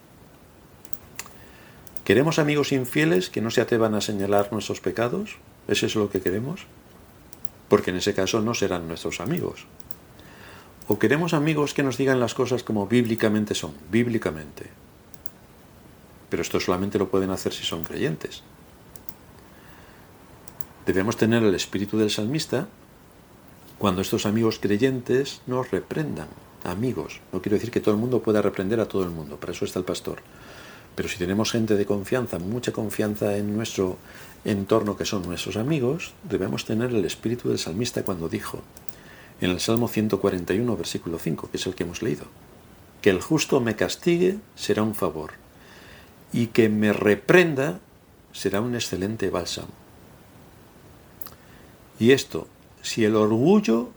¿Queremos 2.06 2.38
amigos 2.38 2.70
infieles 2.70 3.30
que 3.30 3.40
no 3.40 3.50
se 3.50 3.60
atrevan 3.60 3.96
a 3.96 4.00
señalar 4.00 4.52
nuestros 4.52 4.78
pecados? 4.78 5.38
¿Eso 5.66 5.86
es 5.86 5.96
lo 5.96 6.08
que 6.08 6.20
queremos? 6.20 6.60
Porque 7.68 7.90
en 7.90 7.96
ese 7.96 8.14
caso 8.14 8.40
no 8.40 8.54
serán 8.54 8.86
nuestros 8.86 9.18
amigos. 9.18 9.66
¿O 10.86 11.00
queremos 11.00 11.34
amigos 11.34 11.74
que 11.74 11.82
nos 11.82 11.96
digan 11.98 12.20
las 12.20 12.32
cosas 12.32 12.62
como 12.62 12.86
bíblicamente 12.86 13.56
son? 13.56 13.74
Bíblicamente. 13.90 14.70
Pero 16.30 16.42
esto 16.42 16.60
solamente 16.60 16.96
lo 16.96 17.08
pueden 17.08 17.30
hacer 17.30 17.52
si 17.52 17.64
son 17.64 17.82
creyentes. 17.82 18.44
Debemos 20.86 21.16
tener 21.16 21.42
el 21.42 21.56
espíritu 21.56 21.98
del 21.98 22.12
salmista 22.12 22.68
cuando 23.78 24.00
estos 24.00 24.26
amigos 24.26 24.60
creyentes 24.60 25.40
nos 25.48 25.72
reprendan. 25.72 26.28
Amigos, 26.62 27.20
no 27.32 27.42
quiero 27.42 27.56
decir 27.56 27.72
que 27.72 27.80
todo 27.80 27.96
el 27.96 28.00
mundo 28.00 28.22
pueda 28.22 28.42
reprender 28.42 28.78
a 28.78 28.86
todo 28.86 29.02
el 29.02 29.10
mundo, 29.10 29.40
para 29.40 29.50
eso 29.50 29.64
está 29.64 29.80
el 29.80 29.84
pastor. 29.84 30.22
Pero 30.96 31.08
si 31.08 31.18
tenemos 31.18 31.52
gente 31.52 31.76
de 31.76 31.86
confianza, 31.86 32.38
mucha 32.38 32.72
confianza 32.72 33.36
en 33.36 33.54
nuestro 33.54 33.98
entorno 34.44 34.96
que 34.96 35.04
son 35.04 35.22
nuestros 35.22 35.56
amigos, 35.56 36.14
debemos 36.24 36.64
tener 36.64 36.90
el 36.90 37.04
espíritu 37.04 37.50
del 37.50 37.58
salmista 37.58 38.02
cuando 38.02 38.28
dijo, 38.28 38.62
en 39.40 39.50
el 39.50 39.60
Salmo 39.60 39.86
141, 39.86 40.76
versículo 40.76 41.18
5, 41.18 41.50
que 41.50 41.58
es 41.58 41.66
el 41.66 41.74
que 41.74 41.84
hemos 41.84 42.02
leído. 42.02 42.24
Que 43.02 43.10
el 43.10 43.20
justo 43.20 43.60
me 43.60 43.76
castigue 43.76 44.38
será 44.54 44.82
un 44.82 44.94
favor, 44.94 45.32
y 46.32 46.48
que 46.48 46.70
me 46.70 46.92
reprenda 46.92 47.78
será 48.32 48.62
un 48.62 48.74
excelente 48.74 49.28
bálsamo. 49.28 49.68
Y 51.98 52.12
esto, 52.12 52.46
si 52.82 53.04
el 53.04 53.16
orgullo 53.16 53.90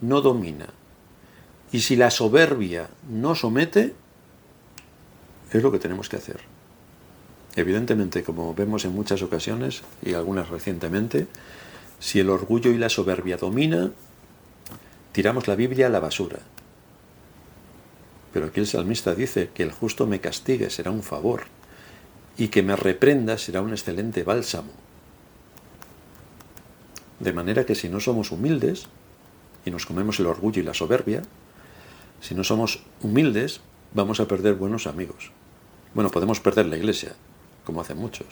no 0.00 0.20
domina 0.20 0.66
y 1.72 1.80
si 1.80 1.96
la 1.96 2.10
soberbia 2.10 2.88
no 3.08 3.34
somete, 3.34 3.94
Es 5.54 5.62
lo 5.62 5.70
que 5.70 5.78
tenemos 5.78 6.08
que 6.08 6.16
hacer. 6.16 6.40
Evidentemente, 7.54 8.24
como 8.24 8.52
vemos 8.54 8.84
en 8.84 8.92
muchas 8.92 9.22
ocasiones, 9.22 9.82
y 10.02 10.14
algunas 10.14 10.48
recientemente, 10.48 11.28
si 12.00 12.18
el 12.18 12.28
orgullo 12.28 12.72
y 12.72 12.76
la 12.76 12.88
soberbia 12.88 13.36
domina, 13.36 13.92
tiramos 15.12 15.46
la 15.46 15.54
Biblia 15.54 15.86
a 15.86 15.90
la 15.90 16.00
basura. 16.00 16.40
Pero 18.32 18.46
aquí 18.46 18.58
el 18.58 18.66
salmista 18.66 19.14
dice 19.14 19.50
que 19.54 19.62
el 19.62 19.70
justo 19.70 20.08
me 20.08 20.20
castigue 20.20 20.70
será 20.70 20.90
un 20.90 21.04
favor 21.04 21.44
y 22.36 22.48
que 22.48 22.64
me 22.64 22.74
reprenda 22.74 23.38
será 23.38 23.62
un 23.62 23.70
excelente 23.70 24.24
bálsamo. 24.24 24.72
De 27.20 27.32
manera 27.32 27.64
que 27.64 27.76
si 27.76 27.88
no 27.88 28.00
somos 28.00 28.32
humildes 28.32 28.86
y 29.64 29.70
nos 29.70 29.86
comemos 29.86 30.18
el 30.18 30.26
orgullo 30.26 30.60
y 30.60 30.64
la 30.64 30.74
soberbia, 30.74 31.22
si 32.20 32.34
no 32.34 32.42
somos 32.42 32.82
humildes, 33.02 33.60
vamos 33.92 34.18
a 34.18 34.26
perder 34.26 34.54
buenos 34.54 34.88
amigos. 34.88 35.30
Bueno, 35.94 36.10
podemos 36.10 36.40
perder 36.40 36.66
la 36.66 36.76
iglesia, 36.76 37.12
como 37.64 37.80
hacen 37.80 37.98
muchos. 37.98 38.26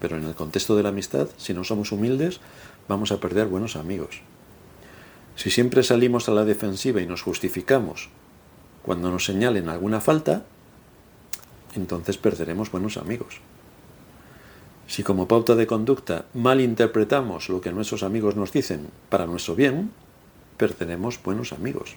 Pero 0.00 0.16
en 0.16 0.24
el 0.24 0.34
contexto 0.34 0.76
de 0.76 0.82
la 0.82 0.90
amistad, 0.90 1.28
si 1.38 1.54
no 1.54 1.64
somos 1.64 1.92
humildes, 1.92 2.40
vamos 2.88 3.10
a 3.10 3.20
perder 3.20 3.46
buenos 3.46 3.76
amigos. 3.76 4.20
Si 5.34 5.50
siempre 5.50 5.82
salimos 5.82 6.28
a 6.28 6.32
la 6.32 6.44
defensiva 6.44 7.00
y 7.00 7.06
nos 7.06 7.22
justificamos 7.22 8.10
cuando 8.82 9.10
nos 9.10 9.24
señalen 9.24 9.68
alguna 9.68 10.00
falta, 10.00 10.44
entonces 11.74 12.18
perderemos 12.18 12.70
buenos 12.70 12.96
amigos. 12.96 13.40
Si 14.86 15.02
como 15.02 15.28
pauta 15.28 15.54
de 15.54 15.66
conducta 15.66 16.26
malinterpretamos 16.34 17.48
lo 17.48 17.60
que 17.60 17.72
nuestros 17.72 18.02
amigos 18.02 18.36
nos 18.36 18.52
dicen 18.52 18.88
para 19.08 19.26
nuestro 19.26 19.54
bien, 19.54 19.90
perderemos 20.58 21.22
buenos 21.22 21.52
amigos. 21.52 21.94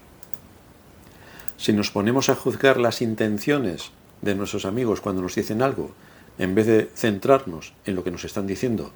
Si 1.57 1.73
nos 1.73 1.91
ponemos 1.91 2.29
a 2.29 2.35
juzgar 2.35 2.77
las 2.77 3.01
intenciones 3.01 3.91
de 4.25 4.35
nuestros 4.35 4.65
amigos 4.65 4.99
cuando 4.99 5.21
nos 5.21 5.35
dicen 5.35 5.61
algo, 5.61 5.91
en 6.37 6.55
vez 6.55 6.65
de 6.65 6.89
centrarnos 6.95 7.73
en 7.85 7.95
lo 7.95 8.03
que 8.03 8.11
nos 8.11 8.25
están 8.25 8.47
diciendo 8.47 8.91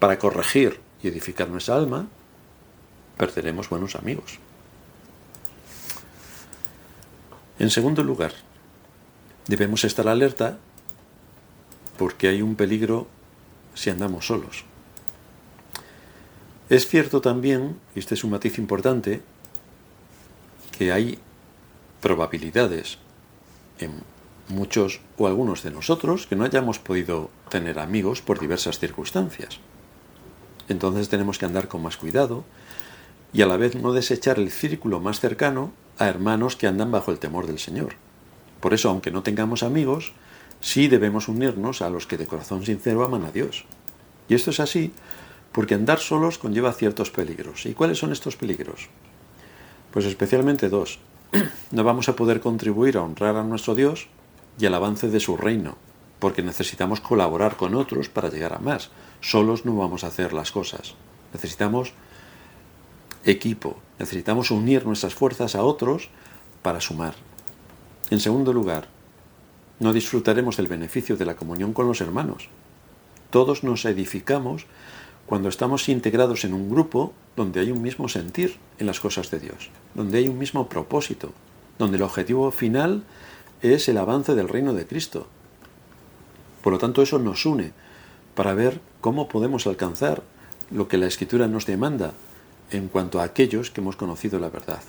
para 0.00 0.18
corregir 0.18 0.80
y 1.02 1.08
edificar 1.08 1.48
nuestra 1.48 1.76
alma, 1.76 2.08
perderemos 3.16 3.70
buenos 3.70 3.94
amigos. 3.94 4.38
En 7.60 7.70
segundo 7.70 8.02
lugar, 8.02 8.32
debemos 9.46 9.84
estar 9.84 10.08
alerta 10.08 10.58
porque 11.96 12.26
hay 12.28 12.42
un 12.42 12.56
peligro 12.56 13.06
si 13.74 13.90
andamos 13.90 14.26
solos. 14.26 14.64
Es 16.68 16.88
cierto 16.88 17.20
también, 17.20 17.78
y 17.94 18.00
este 18.00 18.14
es 18.14 18.24
un 18.24 18.30
matiz 18.30 18.58
importante, 18.58 19.22
que 20.76 20.90
hay 20.90 21.18
probabilidades 22.00 22.98
en 23.78 23.92
muchos 24.48 25.00
o 25.16 25.26
algunos 25.26 25.62
de 25.62 25.70
nosotros 25.70 26.26
que 26.26 26.36
no 26.36 26.44
hayamos 26.44 26.78
podido 26.78 27.30
tener 27.48 27.78
amigos 27.78 28.20
por 28.20 28.38
diversas 28.38 28.78
circunstancias. 28.78 29.58
Entonces 30.68 31.08
tenemos 31.08 31.38
que 31.38 31.46
andar 31.46 31.68
con 31.68 31.82
más 31.82 31.96
cuidado 31.96 32.44
y 33.32 33.42
a 33.42 33.46
la 33.46 33.56
vez 33.56 33.74
no 33.74 33.92
desechar 33.92 34.38
el 34.38 34.50
círculo 34.50 35.00
más 35.00 35.20
cercano 35.20 35.72
a 35.98 36.08
hermanos 36.08 36.56
que 36.56 36.66
andan 36.66 36.90
bajo 36.90 37.10
el 37.10 37.18
temor 37.18 37.46
del 37.46 37.58
Señor. 37.58 37.94
Por 38.60 38.74
eso, 38.74 38.88
aunque 38.88 39.10
no 39.10 39.22
tengamos 39.22 39.62
amigos, 39.62 40.12
sí 40.60 40.88
debemos 40.88 41.28
unirnos 41.28 41.82
a 41.82 41.90
los 41.90 42.06
que 42.06 42.16
de 42.16 42.26
corazón 42.26 42.64
sincero 42.64 43.04
aman 43.04 43.24
a 43.24 43.30
Dios. 43.30 43.64
Y 44.28 44.34
esto 44.34 44.50
es 44.50 44.60
así 44.60 44.92
porque 45.52 45.74
andar 45.74 46.00
solos 46.00 46.38
conlleva 46.38 46.72
ciertos 46.72 47.10
peligros. 47.10 47.66
¿Y 47.66 47.74
cuáles 47.74 47.98
son 47.98 48.12
estos 48.12 48.36
peligros? 48.36 48.88
Pues 49.92 50.04
especialmente 50.06 50.68
dos. 50.68 50.98
No 51.70 51.82
vamos 51.82 52.08
a 52.08 52.14
poder 52.14 52.40
contribuir 52.40 52.96
a 52.96 53.02
honrar 53.02 53.34
a 53.36 53.42
nuestro 53.42 53.74
Dios 53.74 54.08
y 54.58 54.66
al 54.66 54.74
avance 54.74 55.08
de 55.08 55.20
su 55.20 55.36
reino, 55.36 55.76
porque 56.18 56.42
necesitamos 56.42 57.00
colaborar 57.00 57.56
con 57.56 57.74
otros 57.74 58.08
para 58.08 58.30
llegar 58.30 58.54
a 58.54 58.58
más. 58.58 58.90
Solos 59.20 59.64
no 59.64 59.76
vamos 59.76 60.04
a 60.04 60.08
hacer 60.08 60.32
las 60.32 60.52
cosas. 60.52 60.94
Necesitamos 61.32 61.92
equipo, 63.24 63.76
necesitamos 63.98 64.50
unir 64.50 64.86
nuestras 64.86 65.14
fuerzas 65.14 65.54
a 65.54 65.62
otros 65.64 66.08
para 66.62 66.80
sumar. 66.80 67.14
En 68.10 68.20
segundo 68.20 68.52
lugar, 68.52 68.88
no 69.80 69.92
disfrutaremos 69.92 70.56
del 70.56 70.66
beneficio 70.66 71.16
de 71.16 71.24
la 71.24 71.36
comunión 71.36 71.72
con 71.72 71.86
los 71.86 72.00
hermanos. 72.00 72.48
Todos 73.30 73.64
nos 73.64 73.84
edificamos 73.84 74.66
cuando 75.26 75.48
estamos 75.48 75.88
integrados 75.88 76.44
en 76.44 76.54
un 76.54 76.70
grupo 76.70 77.12
donde 77.34 77.60
hay 77.60 77.72
un 77.72 77.82
mismo 77.82 78.08
sentir 78.08 78.56
en 78.78 78.86
las 78.86 79.00
cosas 79.00 79.30
de 79.30 79.40
Dios, 79.40 79.70
donde 79.94 80.18
hay 80.18 80.28
un 80.28 80.38
mismo 80.38 80.68
propósito, 80.68 81.32
donde 81.78 81.96
el 81.96 82.02
objetivo 82.02 82.50
final 82.50 83.04
es 83.72 83.88
el 83.88 83.96
avance 83.96 84.34
del 84.34 84.48
reino 84.48 84.74
de 84.74 84.86
Cristo. 84.86 85.26
Por 86.62 86.72
lo 86.72 86.78
tanto, 86.78 87.00
eso 87.00 87.18
nos 87.18 87.46
une 87.46 87.72
para 88.34 88.52
ver 88.52 88.80
cómo 89.00 89.28
podemos 89.28 89.66
alcanzar 89.66 90.22
lo 90.70 90.88
que 90.88 90.98
la 90.98 91.06
Escritura 91.06 91.46
nos 91.46 91.66
demanda 91.66 92.12
en 92.70 92.88
cuanto 92.88 93.20
a 93.20 93.24
aquellos 93.24 93.70
que 93.70 93.80
hemos 93.80 93.96
conocido 93.96 94.38
la 94.38 94.50
verdad. 94.50 94.82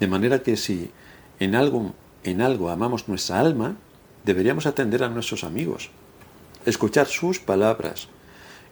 De 0.00 0.06
manera 0.06 0.42
que 0.42 0.56
si 0.56 0.90
en 1.38 1.54
algo, 1.54 1.92
en 2.24 2.40
algo 2.40 2.70
amamos 2.70 3.08
nuestra 3.08 3.40
alma, 3.40 3.76
deberíamos 4.24 4.66
atender 4.66 5.02
a 5.02 5.08
nuestros 5.08 5.44
amigos, 5.44 5.90
escuchar 6.66 7.06
sus 7.06 7.38
palabras 7.38 8.08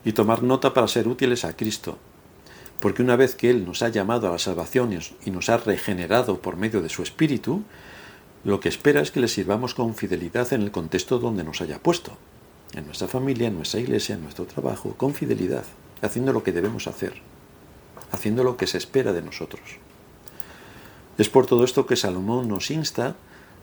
y 0.05 0.13
tomar 0.13 0.43
nota 0.43 0.75
para 0.75 0.89
ser 0.89 1.09
útiles 1.09 1.45
a 1.45 1.57
Cristo, 1.57 1.99
porque 2.81 3.03
una 3.03 3.17
vez 3.17 3.35
que 3.35 3.51
Él 3.51 3.65
nos 3.65 3.83
ha 3.83 3.89
llamado 3.89 4.29
a 4.29 4.33
las 4.33 4.43
salvaciones 4.43 5.15
y 5.25 5.31
nos 5.31 5.49
ha 5.49 5.57
regenerado 5.57 6.41
por 6.41 6.57
medio 6.57 6.83
de 6.83 6.89
su 6.89 7.03
Espíritu, 7.03 7.63
lo 8.47 8.61
que 8.61 8.69
espera 8.69 9.01
es 9.01 9.11
que 9.11 9.19
le 9.19 9.27
sirvamos 9.27 9.75
con 9.75 9.97
fidelidad 9.97 10.53
en 10.53 10.63
el 10.63 10.71
contexto 10.71 11.19
donde 11.19 11.43
nos 11.43 11.61
haya 11.61 11.81
puesto, 11.81 12.13
en 12.75 12.87
nuestra 12.87 13.09
familia, 13.09 13.49
en 13.49 13.57
nuestra 13.57 13.81
iglesia, 13.81 14.15
en 14.15 14.23
nuestro 14.23 14.45
trabajo, 14.45 14.95
con 14.97 15.15
fidelidad, 15.15 15.65
haciendo 16.01 16.33
lo 16.33 16.45
que 16.45 16.53
debemos 16.53 16.87
hacer, 16.87 17.15
haciendo 18.13 18.45
lo 18.45 18.57
que 18.57 18.69
se 18.69 18.79
espera 18.79 19.13
de 19.13 19.23
nosotros. 19.23 19.63
Es 21.19 21.29
por 21.29 21.47
todo 21.47 21.65
esto 21.65 21.87
que 21.87 21.97
Salomón 21.97 22.47
nos 22.47 22.71
insta 22.71 23.17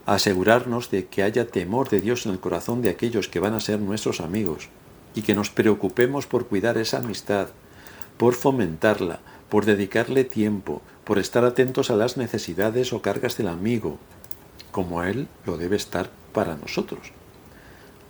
a 0.06 0.15
asegurarnos 0.15 0.91
de 0.91 1.06
que 1.06 1.24
haya 1.24 1.48
temor 1.48 1.88
de 1.88 2.02
Dios 2.02 2.26
en 2.26 2.34
el 2.34 2.41
corazón 2.41 2.82
de 2.82 2.89
aquellos 2.89 3.30
que 3.30 3.39
van 3.39 3.54
a 3.54 3.62
ser 3.62 3.80
nuestros 3.80 4.19
amigos 4.19 4.67
y 5.15 5.22
que 5.22 5.34
nos 5.34 5.50
preocupemos 5.50 6.28
por 6.28 6.48
cuidar 6.48 6.78
esa 6.78 6.98
amistad, 6.98 7.48
por 8.17 8.34
fomentarla, 8.34 9.22
por 9.48 9.63
dedicarle 9.63 10.26
tiempo, 10.26 10.82
por 11.06 11.19
estar 11.19 11.46
atentos 11.46 11.89
a 11.89 11.96
las 11.96 12.17
necesidades 12.17 12.91
o 12.91 13.02
cargas 13.02 13.38
del 13.38 13.48
amigo, 13.48 13.98
como 14.74 15.04
Él 15.04 15.30
lo 15.46 15.58
debe 15.58 15.78
estar 15.78 16.10
para 16.34 16.58
nosotros, 16.58 17.14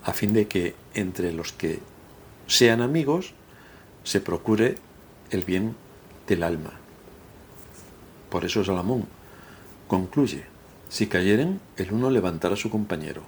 a 0.04 0.14
fin 0.14 0.34
de 0.34 0.48
que 0.48 0.76
entre 0.96 1.34
los 1.34 1.52
que 1.52 1.80
sean 2.48 2.82
amigos 2.82 3.34
se 4.04 4.22
procure 4.22 4.78
el 5.30 5.44
bien 5.44 5.76
del 6.26 6.42
alma. 6.42 6.72
Por 8.30 8.46
eso 8.46 8.64
Salomón 8.64 9.06
concluye, 9.88 10.46
si 10.90 11.08
cayeren, 11.08 11.60
el 11.76 11.92
uno 11.92 12.10
levantará 12.10 12.54
a 12.54 12.58
su 12.58 12.70
compañero. 12.70 13.24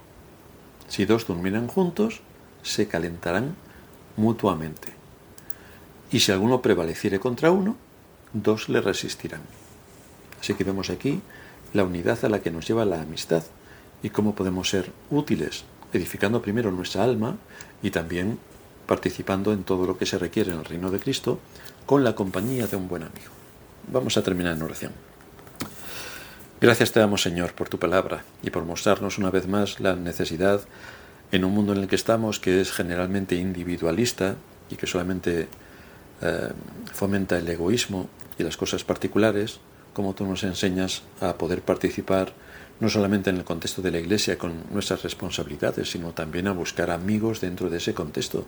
Si 0.88 1.04
dos 1.04 1.26
durmieran 1.26 1.68
juntos, 1.68 2.22
se 2.62 2.88
calentarán 2.88 3.54
mutuamente. 4.16 4.94
Y 6.10 6.20
si 6.20 6.32
alguno 6.32 6.62
prevaleciere 6.62 7.20
contra 7.20 7.50
uno, 7.50 7.76
dos 8.32 8.70
le 8.70 8.80
resistirán. 8.80 9.42
Así 10.40 10.54
que 10.54 10.64
vemos 10.64 10.88
aquí 10.88 11.20
la 11.72 11.84
unidad 11.84 12.24
a 12.24 12.28
la 12.28 12.40
que 12.40 12.50
nos 12.50 12.66
lleva 12.66 12.84
la 12.84 13.00
amistad 13.00 13.42
y 14.02 14.10
cómo 14.10 14.34
podemos 14.34 14.68
ser 14.68 14.92
útiles, 15.10 15.64
edificando 15.92 16.42
primero 16.42 16.70
nuestra 16.70 17.04
alma 17.04 17.36
y 17.82 17.90
también 17.90 18.38
participando 18.86 19.52
en 19.52 19.64
todo 19.64 19.86
lo 19.86 19.98
que 19.98 20.06
se 20.06 20.18
requiere 20.18 20.52
en 20.52 20.58
el 20.58 20.64
reino 20.64 20.90
de 20.90 21.00
Cristo 21.00 21.40
con 21.86 22.04
la 22.04 22.14
compañía 22.14 22.66
de 22.66 22.76
un 22.76 22.88
buen 22.88 23.02
amigo. 23.02 23.32
Vamos 23.92 24.16
a 24.16 24.22
terminar 24.22 24.56
en 24.56 24.62
oración. 24.62 24.92
Gracias 26.60 26.92
te 26.92 27.00
damos, 27.00 27.22
Señor, 27.22 27.52
por 27.52 27.68
tu 27.68 27.78
palabra 27.78 28.24
y 28.42 28.50
por 28.50 28.64
mostrarnos 28.64 29.18
una 29.18 29.30
vez 29.30 29.46
más 29.46 29.78
la 29.78 29.94
necesidad 29.94 30.62
en 31.32 31.44
un 31.44 31.52
mundo 31.52 31.72
en 31.72 31.80
el 31.80 31.88
que 31.88 31.96
estamos 31.96 32.40
que 32.40 32.60
es 32.60 32.72
generalmente 32.72 33.34
individualista 33.34 34.36
y 34.70 34.76
que 34.76 34.86
solamente 34.86 35.48
eh, 36.22 36.48
fomenta 36.92 37.36
el 37.36 37.48
egoísmo 37.48 38.08
y 38.38 38.42
las 38.42 38.56
cosas 38.56 38.84
particulares, 38.84 39.60
como 39.96 40.12
tú 40.12 40.26
nos 40.26 40.44
enseñas 40.44 41.04
a 41.22 41.38
poder 41.38 41.62
participar 41.62 42.34
no 42.80 42.90
solamente 42.90 43.30
en 43.30 43.38
el 43.38 43.44
contexto 43.44 43.80
de 43.80 43.90
la 43.90 43.98
Iglesia 43.98 44.36
con 44.36 44.64
nuestras 44.70 45.02
responsabilidades, 45.02 45.90
sino 45.90 46.12
también 46.12 46.48
a 46.48 46.52
buscar 46.52 46.90
amigos 46.90 47.40
dentro 47.40 47.70
de 47.70 47.78
ese 47.78 47.94
contexto, 47.94 48.44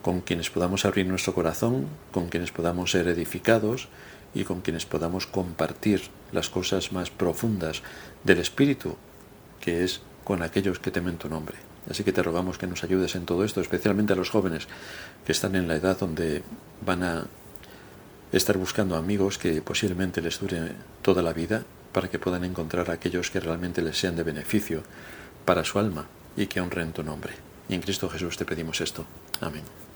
con 0.00 0.22
quienes 0.22 0.48
podamos 0.48 0.86
abrir 0.86 1.04
nuestro 1.06 1.34
corazón, 1.34 1.86
con 2.12 2.30
quienes 2.30 2.50
podamos 2.50 2.92
ser 2.92 3.08
edificados 3.08 3.88
y 4.32 4.44
con 4.44 4.62
quienes 4.62 4.86
podamos 4.86 5.26
compartir 5.26 6.00
las 6.32 6.48
cosas 6.48 6.92
más 6.92 7.10
profundas 7.10 7.82
del 8.24 8.38
Espíritu, 8.38 8.96
que 9.60 9.84
es 9.84 10.00
con 10.24 10.42
aquellos 10.42 10.78
que 10.78 10.90
temen 10.90 11.18
tu 11.18 11.28
nombre. 11.28 11.56
Así 11.90 12.04
que 12.04 12.12
te 12.12 12.22
rogamos 12.22 12.56
que 12.56 12.66
nos 12.66 12.84
ayudes 12.84 13.16
en 13.16 13.26
todo 13.26 13.44
esto, 13.44 13.60
especialmente 13.60 14.14
a 14.14 14.16
los 14.16 14.30
jóvenes 14.30 14.66
que 15.26 15.32
están 15.32 15.56
en 15.56 15.68
la 15.68 15.74
edad 15.74 15.98
donde 15.98 16.42
van 16.80 17.02
a 17.02 17.26
estar 18.32 18.56
buscando 18.56 18.96
amigos 18.96 19.38
que 19.38 19.62
posiblemente 19.62 20.20
les 20.22 20.40
dure 20.40 20.72
toda 21.02 21.22
la 21.22 21.32
vida 21.32 21.64
para 21.92 22.08
que 22.08 22.18
puedan 22.18 22.44
encontrar 22.44 22.90
aquellos 22.90 23.30
que 23.30 23.40
realmente 23.40 23.82
les 23.82 23.98
sean 23.98 24.16
de 24.16 24.22
beneficio 24.22 24.82
para 25.44 25.64
su 25.64 25.78
alma 25.78 26.06
y 26.36 26.46
que 26.46 26.60
honren 26.60 26.92
tu 26.92 27.02
nombre. 27.02 27.34
Y 27.68 27.74
en 27.74 27.82
Cristo 27.82 28.08
Jesús 28.08 28.36
te 28.36 28.44
pedimos 28.44 28.80
esto. 28.80 29.04
Amén. 29.40 29.89